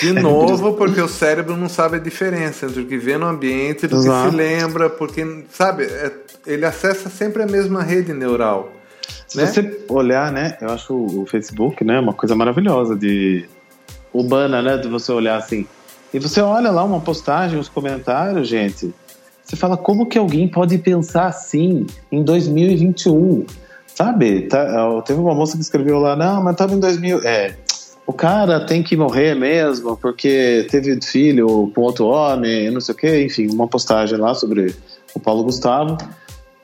De 0.02 0.13
novo, 0.19 0.73
porque 0.73 1.02
o 1.02 1.08
cérebro 1.08 1.58
não 1.58 1.67
sabe 1.67 1.97
a 1.97 2.00
diferença 2.00 2.65
entre 2.65 2.82
o 2.82 2.86
que 2.86 2.97
vê 2.97 3.17
no 3.17 3.26
ambiente 3.26 3.86
e 3.86 3.93
Exato. 3.93 4.26
que 4.26 4.32
se 4.32 4.36
lembra, 4.36 4.89
porque, 4.89 5.45
sabe, 5.52 5.84
é, 5.84 6.12
ele 6.45 6.65
acessa 6.65 7.10
sempre 7.10 7.43
a 7.43 7.45
mesma 7.45 7.84
rede 7.84 8.13
neural. 8.13 8.71
Se 9.28 9.38
né? 9.38 9.45
você 9.45 9.80
olhar, 9.89 10.32
né, 10.32 10.58
eu 10.62 10.69
acho 10.69 10.93
o 10.93 11.26
Facebook, 11.26 11.84
né, 11.84 12.00
uma 12.00 12.13
coisa 12.13 12.34
maravilhosa 12.36 12.95
de 12.95 13.45
urbana, 14.13 14.62
né, 14.62 14.78
de 14.78 14.88
você 14.88 15.12
olhar 15.12 15.38
assim. 15.38 15.67
E 16.13 16.19
você 16.19 16.39
olha 16.39 16.71
lá 16.71 16.84
uma 16.84 17.02
postagem, 17.02 17.60
os 17.60 17.67
comentários, 17.67 18.47
gente. 18.47 18.93
Você 19.47 19.55
fala, 19.55 19.77
como 19.77 20.05
que 20.05 20.17
alguém 20.17 20.45
pode 20.45 20.77
pensar 20.77 21.27
assim 21.27 21.88
em 22.12 22.21
2021? 22.21 23.45
Sabe? 23.88 24.41
Tá, 24.41 25.01
teve 25.03 25.21
uma 25.21 25.33
moça 25.33 25.55
que 25.55 25.63
escreveu 25.63 25.99
lá, 25.99 26.17
não, 26.17 26.43
mas 26.43 26.51
estava 26.51 26.73
em 26.73 26.79
2000. 26.81 27.21
É, 27.23 27.55
o 28.05 28.12
cara 28.12 28.65
tem 28.65 28.83
que 28.83 28.97
morrer 28.97 29.36
mesmo 29.36 29.95
porque 29.95 30.67
teve 30.69 30.99
filho 31.01 31.71
com 31.73 31.81
outro 31.81 32.07
homem, 32.07 32.69
não 32.69 32.81
sei 32.81 32.93
o 32.93 32.97
quê. 32.97 33.23
Enfim, 33.23 33.47
uma 33.49 33.69
postagem 33.69 34.17
lá 34.17 34.36
sobre 34.36 34.75
o 35.15 35.19
Paulo 35.19 35.45
Gustavo. 35.45 35.97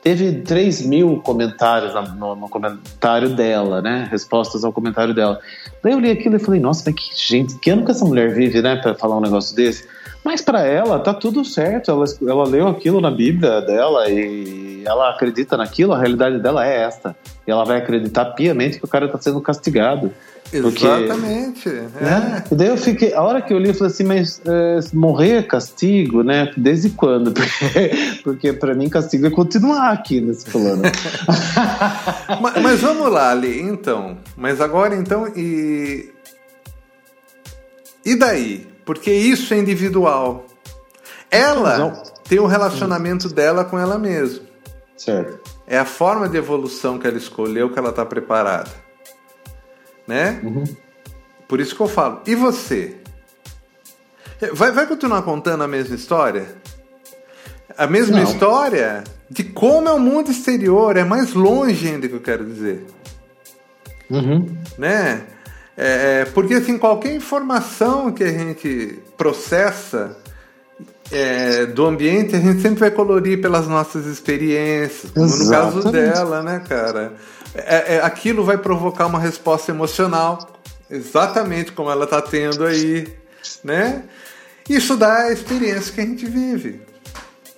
Teve 0.02 0.42
3 0.42 0.84
mil 0.84 1.22
comentários 1.24 1.94
no, 2.18 2.36
no, 2.36 2.48
comentário 2.50 3.30
dela, 3.34 3.80
né? 3.80 4.06
Respostas 4.10 4.62
ao 4.62 4.74
comentário 4.74 5.14
dela. 5.14 5.40
Daí 5.82 5.94
eu 5.94 5.98
li 5.98 6.10
aquilo 6.10 6.36
e 6.36 6.38
falei, 6.38 6.60
nossa, 6.60 6.82
mas 6.84 6.94
que 6.94 7.16
gente, 7.16 7.58
que 7.58 7.70
ano 7.70 7.82
que 7.82 7.92
essa 7.92 8.04
mulher 8.04 8.34
vive, 8.34 8.60
né? 8.60 8.76
Pra 8.76 8.94
falar 8.94 9.16
um 9.16 9.22
negócio 9.22 9.56
desse. 9.56 9.88
Mas 10.24 10.40
para 10.40 10.62
ela 10.62 10.98
tá 10.98 11.12
tudo 11.12 11.44
certo. 11.44 11.90
Ela, 11.90 12.04
ela 12.26 12.44
leu 12.44 12.66
aquilo 12.66 13.00
na 13.00 13.10
Bíblia 13.10 13.60
dela 13.60 14.08
e 14.08 14.82
ela 14.86 15.10
acredita 15.10 15.56
naquilo. 15.56 15.92
A 15.92 15.98
realidade 15.98 16.38
dela 16.38 16.66
é 16.66 16.82
esta. 16.82 17.14
E 17.46 17.50
ela 17.50 17.64
vai 17.64 17.76
acreditar 17.76 18.24
piamente 18.26 18.78
que 18.78 18.84
o 18.84 18.88
cara 18.88 19.06
tá 19.06 19.20
sendo 19.20 19.40
castigado. 19.42 20.10
Porque, 20.50 20.86
Exatamente. 20.86 21.68
Né? 21.68 22.44
É. 22.48 22.54
E 22.54 22.56
daí 22.56 22.68
eu 22.68 22.76
fiquei, 22.76 23.12
a 23.12 23.22
hora 23.22 23.42
que 23.42 23.52
eu 23.52 23.58
li, 23.58 23.68
eu 23.68 23.74
falei 23.74 23.92
assim, 23.92 24.04
mas 24.04 24.40
é, 24.46 24.78
morrer 24.92 25.38
é 25.38 25.42
castigo, 25.42 26.22
né? 26.22 26.50
Desde 26.56 26.90
quando? 26.90 27.32
Porque, 27.34 28.20
porque 28.22 28.52
para 28.52 28.74
mim 28.74 28.88
castigo 28.88 29.26
é 29.26 29.30
continuar 29.30 29.90
aqui 29.90 30.20
nesse 30.20 30.46
plano. 30.46 30.82
mas, 32.40 32.62
mas, 32.62 32.80
vamos 32.80 33.10
lá, 33.10 33.30
Ali, 33.30 33.60
então. 33.60 34.16
Mas 34.36 34.60
agora 34.60 34.94
então, 34.94 35.26
e. 35.36 36.10
E 38.04 38.16
daí? 38.16 38.73
Porque 38.84 39.12
isso 39.12 39.54
é 39.54 39.58
individual. 39.58 40.44
Ela 41.30 41.78
Não. 41.78 42.02
tem 42.28 42.38
o 42.38 42.44
um 42.44 42.46
relacionamento 42.46 43.28
dela 43.28 43.64
com 43.64 43.78
ela 43.78 43.98
mesma. 43.98 44.44
Certo. 44.96 45.40
É 45.66 45.78
a 45.78 45.84
forma 45.84 46.28
de 46.28 46.36
evolução 46.36 46.98
que 46.98 47.06
ela 47.06 47.16
escolheu 47.16 47.70
que 47.70 47.78
ela 47.78 47.90
está 47.90 48.04
preparada. 48.04 48.70
Né? 50.06 50.40
Uhum. 50.42 50.64
Por 51.48 51.60
isso 51.60 51.74
que 51.74 51.80
eu 51.80 51.88
falo. 51.88 52.20
E 52.26 52.34
você? 52.34 52.96
Vai, 54.52 54.70
vai 54.70 54.86
continuar 54.86 55.22
contando 55.22 55.64
a 55.64 55.68
mesma 55.68 55.94
história? 55.94 56.46
A 57.76 57.86
mesma 57.86 58.18
Não. 58.18 58.24
história 58.24 59.02
de 59.28 59.42
como 59.42 59.88
é 59.88 59.92
o 59.92 59.98
mundo 59.98 60.30
exterior, 60.30 60.96
é 60.96 61.04
mais 61.04 61.32
longe 61.32 61.88
ainda 61.88 62.06
que 62.06 62.14
eu 62.14 62.20
quero 62.20 62.44
dizer. 62.44 62.84
Uhum. 64.10 64.46
Né? 64.78 65.24
É, 65.76 66.20
é, 66.20 66.24
porque 66.26 66.54
assim, 66.54 66.78
qualquer 66.78 67.14
informação 67.14 68.12
que 68.12 68.22
a 68.22 68.30
gente 68.30 68.98
processa 69.16 70.16
é, 71.10 71.66
do 71.66 71.84
ambiente, 71.86 72.36
a 72.36 72.40
gente 72.40 72.62
sempre 72.62 72.80
vai 72.80 72.90
colorir 72.90 73.40
pelas 73.40 73.66
nossas 73.66 74.06
experiências, 74.06 75.10
como 75.12 75.26
Exatamente. 75.26 75.76
no 75.76 75.82
caso 75.82 75.92
dela, 75.92 76.42
né, 76.42 76.62
cara? 76.66 77.12
É, 77.54 77.96
é, 77.96 78.00
aquilo 78.02 78.44
vai 78.44 78.58
provocar 78.58 79.06
uma 79.06 79.18
resposta 79.18 79.70
emocional, 79.70 80.60
exatamente 80.90 81.72
como 81.72 81.90
ela 81.90 82.04
está 82.04 82.22
tendo 82.22 82.64
aí, 82.64 83.06
né? 83.62 84.04
Isso 84.68 84.96
dá 84.96 85.24
a 85.24 85.32
experiência 85.32 85.92
que 85.92 86.00
a 86.00 86.06
gente 86.06 86.26
vive. 86.26 86.80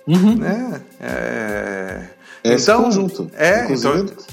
Uhum. 0.05 0.37
Né? 0.37 0.81
É... 0.99 2.03
é 2.43 2.53
então, 2.53 2.83
conjunto. 2.83 3.31
É, 3.35 3.63
Inclusive, 3.63 3.99
então, 4.01 4.25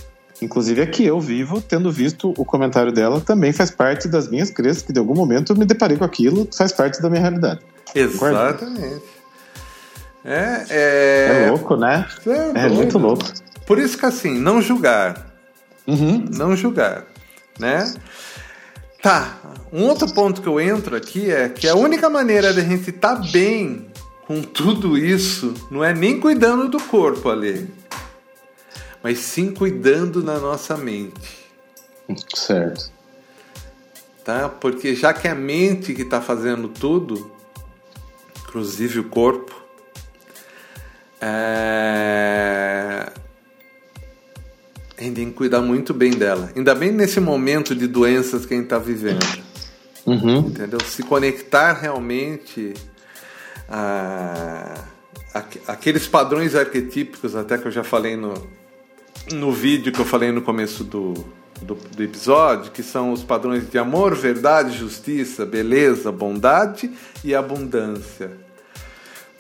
Inclusive 0.43 0.83
aqui 0.83 1.05
eu 1.05 1.21
vivo 1.21 1.61
tendo 1.61 1.91
visto 1.91 2.35
o 2.37 2.45
comentário 2.45 2.93
dela, 2.93 3.21
também 3.21 3.53
faz 3.53 3.71
parte 3.71 4.09
das 4.09 4.29
minhas 4.29 4.51
crenças, 4.51 4.83
que 4.83 4.93
de 4.93 4.99
algum 4.99 5.15
momento 5.15 5.53
eu 5.53 5.57
me 5.57 5.65
deparei 5.65 5.97
com 5.97 6.05
aquilo, 6.05 6.49
faz 6.57 6.73
parte 6.73 7.01
da 7.01 7.09
minha 7.09 7.23
realidade. 7.23 7.61
Exatamente. 7.95 9.03
É, 10.25 10.65
é... 10.71 11.45
é 11.45 11.51
louco, 11.51 11.77
né? 11.77 12.07
É, 12.55 12.65
é 12.65 12.69
muito 12.69 12.99
louco. 12.99 13.25
Por 13.67 13.79
isso 13.79 13.97
que 13.97 14.07
assim, 14.07 14.39
não 14.39 14.61
julgar. 14.61 15.27
Uhum. 15.87 16.25
Não 16.31 16.57
julgar, 16.57 17.05
né? 17.59 17.93
Tá, 19.03 19.39
um 19.71 19.83
outro 19.83 20.13
ponto 20.13 20.41
que 20.41 20.49
eu 20.49 20.59
entro 20.59 20.97
aqui 20.97 21.31
é 21.31 21.49
que 21.49 21.69
a 21.69 21.75
única 21.75 22.09
maneira 22.09 22.53
da 22.55 22.63
gente 22.63 22.89
estar 22.89 23.17
tá 23.17 23.23
bem 23.31 23.87
com 24.27 24.41
tudo 24.41 24.97
isso 24.97 25.53
não 25.71 25.85
é 25.85 25.93
nem 25.93 26.19
cuidando 26.19 26.69
do 26.69 26.81
corpo 26.81 27.29
ali 27.29 27.69
mas 29.05 29.19
sim 29.19 29.53
cuidando 29.53 30.23
na 30.23 30.39
nossa 30.39 30.79
mente. 30.79 31.45
Certo. 32.35 32.91
Tá? 34.25 34.49
Porque 34.49 34.95
já 34.95 35.13
que 35.13 35.29
é 35.29 35.33
a 35.33 35.35
mente 35.35 35.93
que 35.93 36.01
está 36.01 36.23
fazendo 36.23 36.69
tudo, 36.69 37.31
inclusive 38.43 39.01
o 39.01 39.05
corpo, 39.05 39.55
é... 41.21 43.13
a 44.97 45.03
gente 45.03 45.17
tem 45.17 45.27
que 45.29 45.37
cuidar 45.37 45.61
muito 45.61 45.93
bem 45.93 46.13
dela. 46.13 46.51
Ainda 46.57 46.75
bem 46.75 46.91
nesse 46.91 47.21
momento 47.21 47.75
de 47.75 47.87
doenças 47.87 48.47
que 48.47 48.55
a 48.55 48.57
gente 48.57 48.65
está 48.65 48.79
vivendo. 48.79 49.45
Uhum. 50.07 50.39
Entendeu? 50.39 50.79
Se 50.83 51.03
conectar 51.03 51.75
realmente 51.75 52.73
a, 53.69 54.83
aqueles 55.69 56.07
padrões 56.07 56.55
arquetípicos, 56.55 57.37
até 57.37 57.59
que 57.59 57.69
eu 57.69 57.73
já 57.73 57.85
falei 57.85 58.17
no, 58.17 58.64
no 59.33 59.53
vídeo 59.53 59.93
que 59.93 60.01
eu 60.01 60.05
falei 60.05 60.33
no 60.33 60.43
começo 60.43 60.85
do, 60.85 61.15
do, 61.63 61.75
do, 61.75 62.03
episódio, 62.03 62.73
que 62.73 62.83
são 62.83 63.13
os 63.13 63.23
padrões 63.23 63.69
de 63.69 63.79
amor, 63.79 64.15
verdade, 64.15 64.77
justiça, 64.77 65.47
beleza, 65.47 66.13
bondade 66.13 66.91
e 67.23 67.35
abundância. 67.35 68.33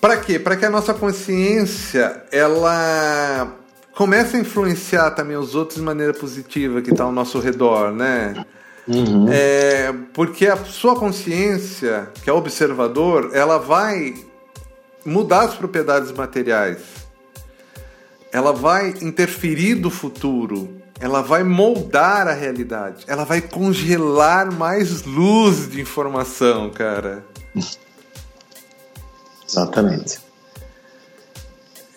Para 0.01 0.16
quê? 0.18 0.38
Para 0.38 0.57
que 0.57 0.64
a 0.64 0.70
nossa 0.70 0.92
consciência 0.92 2.25
ela 2.31 3.57
comece 3.94 4.37
a 4.37 4.40
influenciar 4.40 5.11
também 5.12 5.37
os 5.37 5.55
outros 5.55 5.79
de 5.79 5.85
maneira 5.85 6.12
positiva 6.12 6.83
que 6.83 6.90
está 6.90 7.05
ao 7.05 7.12
nosso 7.12 7.38
redor, 7.38 7.92
né? 7.92 8.44
Uhum. 8.87 9.27
É, 9.31 9.94
porque 10.12 10.47
a 10.47 10.57
sua 10.57 10.94
consciência, 10.94 12.11
que 12.23 12.29
é 12.29 12.33
observador, 12.33 13.31
ela 13.33 13.59
vai 13.59 14.14
mudar 15.07 15.42
as 15.42 15.55
propriedades 15.55 16.12
materiais 16.12 17.03
ela 18.35 18.53
vai 18.53 18.92
interferir 19.01 19.77
do 19.77 19.88
futuro, 19.88 20.83
ela 20.99 21.23
vai 21.23 21.44
moldar 21.44 22.27
a 22.27 22.33
realidade, 22.33 23.05
ela 23.07 23.23
vai 23.23 23.40
congelar 23.40 24.53
mais 24.53 25.05
luz 25.05 25.70
de 25.70 25.81
informação, 25.81 26.68
cara. 26.68 27.25
Exatamente. 29.49 30.18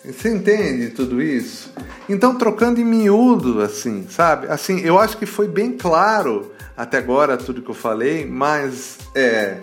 Você 0.04 0.32
entende 0.32 0.90
tudo 0.90 1.20
isso? 1.20 1.72
Então, 2.08 2.38
trocando 2.38 2.80
em 2.80 2.84
miúdo, 2.84 3.60
assim, 3.60 4.06
sabe? 4.08 4.46
Assim, 4.46 4.78
eu 4.78 4.96
acho 4.96 5.16
que 5.16 5.26
foi 5.26 5.48
bem 5.48 5.72
claro 5.72 6.52
até 6.76 6.98
agora 6.98 7.36
tudo 7.36 7.62
que 7.62 7.70
eu 7.70 7.74
falei, 7.74 8.24
mas 8.24 8.96
é, 9.12 9.58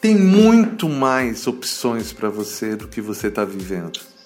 tem 0.00 0.16
muito 0.16 0.88
mais 0.88 1.46
opções 1.46 2.12
para 2.12 2.28
você 2.28 2.74
do 2.74 2.88
que 2.88 3.00
você 3.00 3.28
está 3.28 3.44
vivendo. 3.44 4.17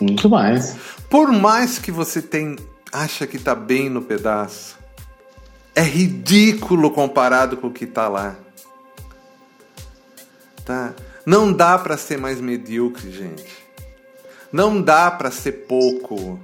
Muito 0.00 0.28
mais. 0.28 0.76
Por 1.08 1.32
mais 1.32 1.78
que 1.78 1.90
você 1.90 2.20
tem, 2.20 2.56
acha 2.92 3.26
que 3.26 3.36
está 3.36 3.54
bem 3.54 3.88
no 3.88 4.02
pedaço, 4.02 4.76
é 5.74 5.82
ridículo 5.82 6.90
comparado 6.90 7.56
com 7.56 7.68
o 7.68 7.72
que 7.72 7.84
está 7.84 8.08
lá. 8.08 8.36
Tá? 10.64 10.94
Não 11.24 11.52
dá 11.52 11.78
para 11.78 11.96
ser 11.96 12.18
mais 12.18 12.40
medíocre, 12.40 13.10
gente. 13.10 13.66
Não 14.52 14.80
dá 14.80 15.10
para 15.10 15.30
ser 15.30 15.66
pouco. 15.66 16.40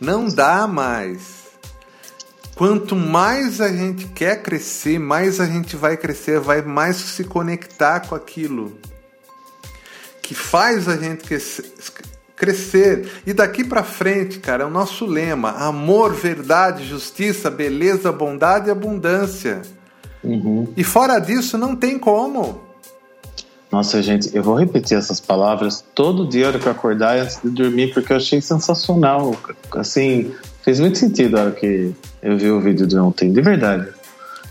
Não 0.00 0.28
dá 0.28 0.66
mais. 0.66 1.42
Quanto 2.54 2.94
mais 2.94 3.60
a 3.60 3.68
gente 3.68 4.06
quer 4.08 4.42
crescer, 4.42 4.98
mais 4.98 5.40
a 5.40 5.46
gente 5.46 5.74
vai 5.74 5.96
crescer, 5.96 6.38
vai 6.38 6.60
mais 6.60 6.96
se 6.96 7.24
conectar 7.24 8.00
com 8.00 8.14
aquilo 8.14 8.78
que 10.22 10.34
faz 10.34 10.88
a 10.88 10.96
gente 10.96 11.34
crescer. 12.42 13.06
E 13.24 13.32
daqui 13.32 13.62
para 13.62 13.84
frente, 13.84 14.40
cara, 14.40 14.64
é 14.64 14.66
o 14.66 14.70
nosso 14.70 15.06
lema: 15.06 15.50
amor, 15.50 16.12
verdade, 16.12 16.84
justiça, 16.84 17.48
beleza, 17.48 18.10
bondade 18.10 18.66
e 18.66 18.72
abundância. 18.72 19.62
Uhum. 20.24 20.66
E 20.76 20.82
fora 20.82 21.20
disso, 21.20 21.56
não 21.56 21.76
tem 21.76 22.00
como. 22.00 22.60
Nossa, 23.70 24.02
gente, 24.02 24.34
eu 24.36 24.42
vou 24.42 24.56
repetir 24.56 24.98
essas 24.98 25.20
palavras 25.20 25.82
todo 25.94 26.28
dia 26.28 26.48
hora 26.48 26.58
que 26.58 26.66
eu 26.66 26.72
acordar 26.72 27.16
e 27.16 27.20
antes 27.20 27.40
de 27.42 27.48
dormir, 27.48 27.94
porque 27.94 28.12
eu 28.12 28.16
achei 28.16 28.40
sensacional. 28.40 29.34
Assim, 29.76 30.32
fez 30.62 30.80
muito 30.80 30.98
sentido 30.98 31.38
a 31.38 31.42
hora 31.42 31.50
que 31.52 31.94
eu 32.20 32.36
vi 32.36 32.50
o 32.50 32.60
vídeo 32.60 32.86
de 32.86 32.98
ontem, 32.98 33.32
de 33.32 33.40
verdade. 33.40 33.88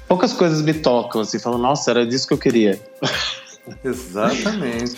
Poucas 0.07 0.33
coisas 0.33 0.61
me 0.61 0.73
tocam, 0.73 1.21
assim, 1.21 1.39
falando, 1.39 1.61
nossa, 1.61 1.91
era 1.91 2.05
disso 2.05 2.27
que 2.27 2.33
eu 2.33 2.37
queria. 2.37 2.79
Exatamente. 3.83 4.95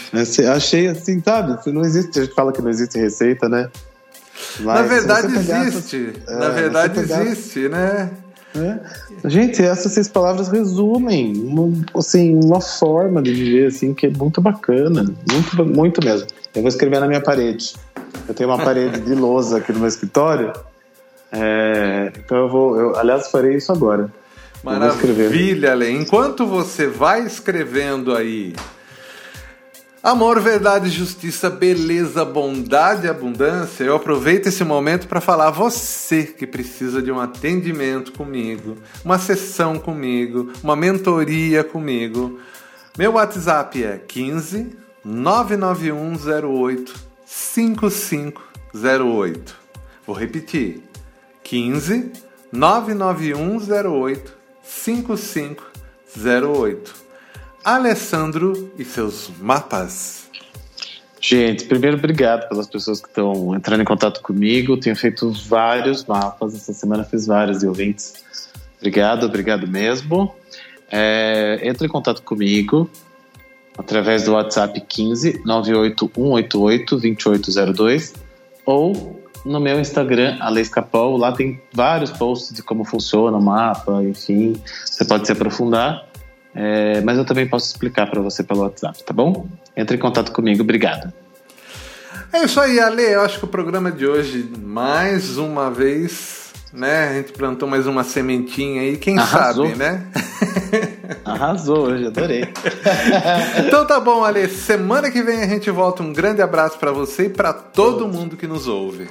achei 0.48 0.88
assim, 0.88 1.22
sabe? 1.24 1.58
Não 1.72 1.82
existe, 1.82 2.20
a 2.20 2.24
gente 2.24 2.34
fala 2.34 2.52
que 2.52 2.62
não 2.62 2.70
existe 2.70 2.98
receita, 2.98 3.50
né? 3.50 3.70
Mas 4.60 4.66
Na 4.66 4.82
verdade 4.82 5.28
existe. 5.36 6.14
Essas, 6.26 6.40
Na 6.40 6.46
é, 6.46 6.50
verdade 6.50 7.00
existe, 7.00 7.70
né? 7.70 8.10
É. 8.56 9.28
Gente, 9.28 9.64
essas 9.64 9.92
seis 9.92 10.08
palavras 10.08 10.48
resumem 10.48 11.34
uma, 11.38 11.72
assim, 11.96 12.36
uma 12.36 12.62
forma 12.62 13.22
de 13.22 13.34
viver 13.34 13.68
assim, 13.68 13.94
que 13.94 14.06
é 14.06 14.10
muito 14.10 14.40
bacana. 14.42 15.04
Muito, 15.32 15.66
muito 15.66 16.06
mesmo. 16.06 16.28
Eu 16.54 16.62
vou 16.62 16.70
escrever 16.70 17.00
na 17.00 17.08
minha 17.08 17.22
parede. 17.22 17.74
Eu 18.28 18.34
tenho 18.34 18.50
uma 18.50 18.64
parede 18.64 19.02
de 19.02 19.16
lousa 19.16 19.58
aqui 19.58 19.74
no 19.74 19.80
meu 19.80 19.88
escritório. 19.88 20.54
É, 21.32 22.12
então 22.16 22.38
eu 22.38 22.50
vou. 22.50 22.80
Eu, 22.80 22.96
aliás, 22.96 23.30
farei 23.32 23.56
isso 23.56 23.72
agora. 23.72 24.12
Maravilha, 24.64 25.76
Lê. 25.76 25.92
Enquanto 25.92 26.46
você 26.46 26.88
vai 26.88 27.26
escrevendo 27.26 28.16
aí 28.16 28.54
Amor, 30.04 30.40
verdade, 30.42 30.90
justiça, 30.90 31.50
beleza, 31.50 32.26
bondade 32.26 33.08
e 33.08 33.10
abundância. 33.10 33.86
Eu 33.86 33.96
aproveito 33.96 34.48
esse 34.48 34.62
momento 34.62 35.08
para 35.08 35.22
falar 35.22 35.48
a 35.48 35.52
você 35.52 36.24
que 36.24 36.46
precisa 36.46 37.02
de 37.02 37.10
um 37.10 37.22
atendimento 37.22 38.12
comigo, 38.12 38.76
uma 39.06 39.18
sessão 39.18 39.80
comigo, 39.80 40.52
uma 40.62 40.76
mentoria 40.76 41.64
comigo. 41.64 42.38
Meu 42.98 43.14
WhatsApp 43.14 43.82
é 43.82 43.98
15 43.98 44.76
99108 45.06 46.94
5508. 47.26 49.56
Vou 50.06 50.18
repetir. 50.18 50.84
15 51.44 52.12
99108 52.52 54.43
5508. 54.64 57.04
Alessandro 57.64 58.74
e 58.78 58.84
seus 58.84 59.32
mapas. 59.40 60.30
Gente, 61.22 61.66
primeiro, 61.66 61.98
obrigado 61.98 62.50
pelas 62.50 62.68
pessoas 62.68 63.00
que 63.00 63.08
estão 63.08 63.56
entrando 63.56 63.82
em 63.82 63.86
contato 63.86 64.22
comigo. 64.22 64.78
Tenho 64.78 64.96
feito 64.96 65.32
vários 65.32 66.04
mapas, 66.04 66.54
essa 66.54 66.74
semana 66.74 67.06
fiz 67.06 67.26
vários 67.26 67.64
ouvintes. 67.64 68.14
Obrigado, 68.78 69.26
obrigado 69.26 69.66
mesmo. 69.66 70.36
É, 70.92 71.62
entre 71.64 71.88
em 71.88 71.90
contato 71.90 72.22
comigo 72.24 72.90
através 73.78 74.24
do 74.24 74.34
WhatsApp 74.34 74.82
15 74.82 75.42
98188 75.46 76.98
2802 76.98 78.14
ou 78.66 79.23
no 79.46 79.60
meu 79.60 79.80
Instagram, 79.80 80.38
Alex 80.40 80.70
Capol. 80.70 81.18
Lá 81.18 81.32
tem 81.32 81.62
vários 81.74 82.12
posts 82.12 82.54
de 82.54 82.64
como 82.64 82.84
funciona 82.84 83.38
o 83.38 83.42
mapa, 83.42 84.04
enfim, 84.04 84.62
você 84.86 85.06
pode 85.06 85.26
se 85.26 85.32
aprofundar. 85.32 86.06
É, 86.56 87.02
mas 87.02 87.18
eu 87.18 87.26
também 87.26 87.48
posso 87.48 87.66
explicar 87.68 88.10
para 88.10 88.22
você 88.22 88.44
pelo 88.44 88.62
WhatsApp, 88.62 89.04
tá 89.04 89.14
bom? 89.14 89.48
Entre 89.76 89.98
em 89.98 90.00
contato 90.00 90.32
comigo, 90.32 90.62
obrigado. 90.62 91.12
É 92.32 92.44
isso 92.44 92.60
aí, 92.60 92.80
Ale. 92.80 93.02
Eu 93.02 93.22
acho 93.22 93.40
que 93.40 93.46
o 93.46 93.48
programa 93.48 93.92
de 93.92 94.06
hoje, 94.06 94.50
mais 94.60 95.38
uma 95.38 95.72
vez, 95.72 96.52
né? 96.72 97.10
A 97.10 97.14
gente 97.14 97.32
plantou 97.34 97.68
mais 97.68 97.88
uma 97.88 98.04
sementinha 98.04 98.82
aí, 98.82 98.98
quem 98.98 99.18
Arrasou. 99.18 99.68
sabe, 99.68 99.78
né? 99.78 100.08
Arrasou 101.26 101.88
hoje, 101.88 102.08
adorei. 102.08 102.48
então 103.66 103.86
tá 103.86 104.00
bom, 104.00 104.24
Ale. 104.24 104.48
Semana 104.48 105.10
que 105.12 105.22
vem 105.22 105.42
a 105.42 105.48
gente 105.48 105.70
volta. 105.72 106.04
Um 106.04 106.14
grande 106.14 106.42
abraço 106.42 106.78
para 106.78 106.92
você 106.92 107.26
e 107.26 107.30
para 107.30 107.54
todo 107.54 108.08
mundo 108.08 108.36
que 108.36 108.48
nos 108.48 108.68
ouve. 108.68 109.08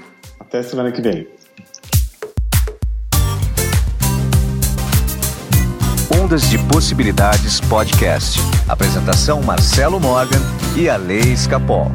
Até 0.52 0.62
semana 0.62 0.92
que 0.92 1.00
vem. 1.00 1.26
Ondas 6.22 6.50
de 6.50 6.58
Possibilidades 6.68 7.58
Podcast. 7.58 8.38
Apresentação 8.68 9.42
Marcelo 9.42 9.98
Morgan 9.98 10.42
e 10.76 10.90
a 10.90 10.98
Lei 10.98 11.32
Escapol. 11.32 11.90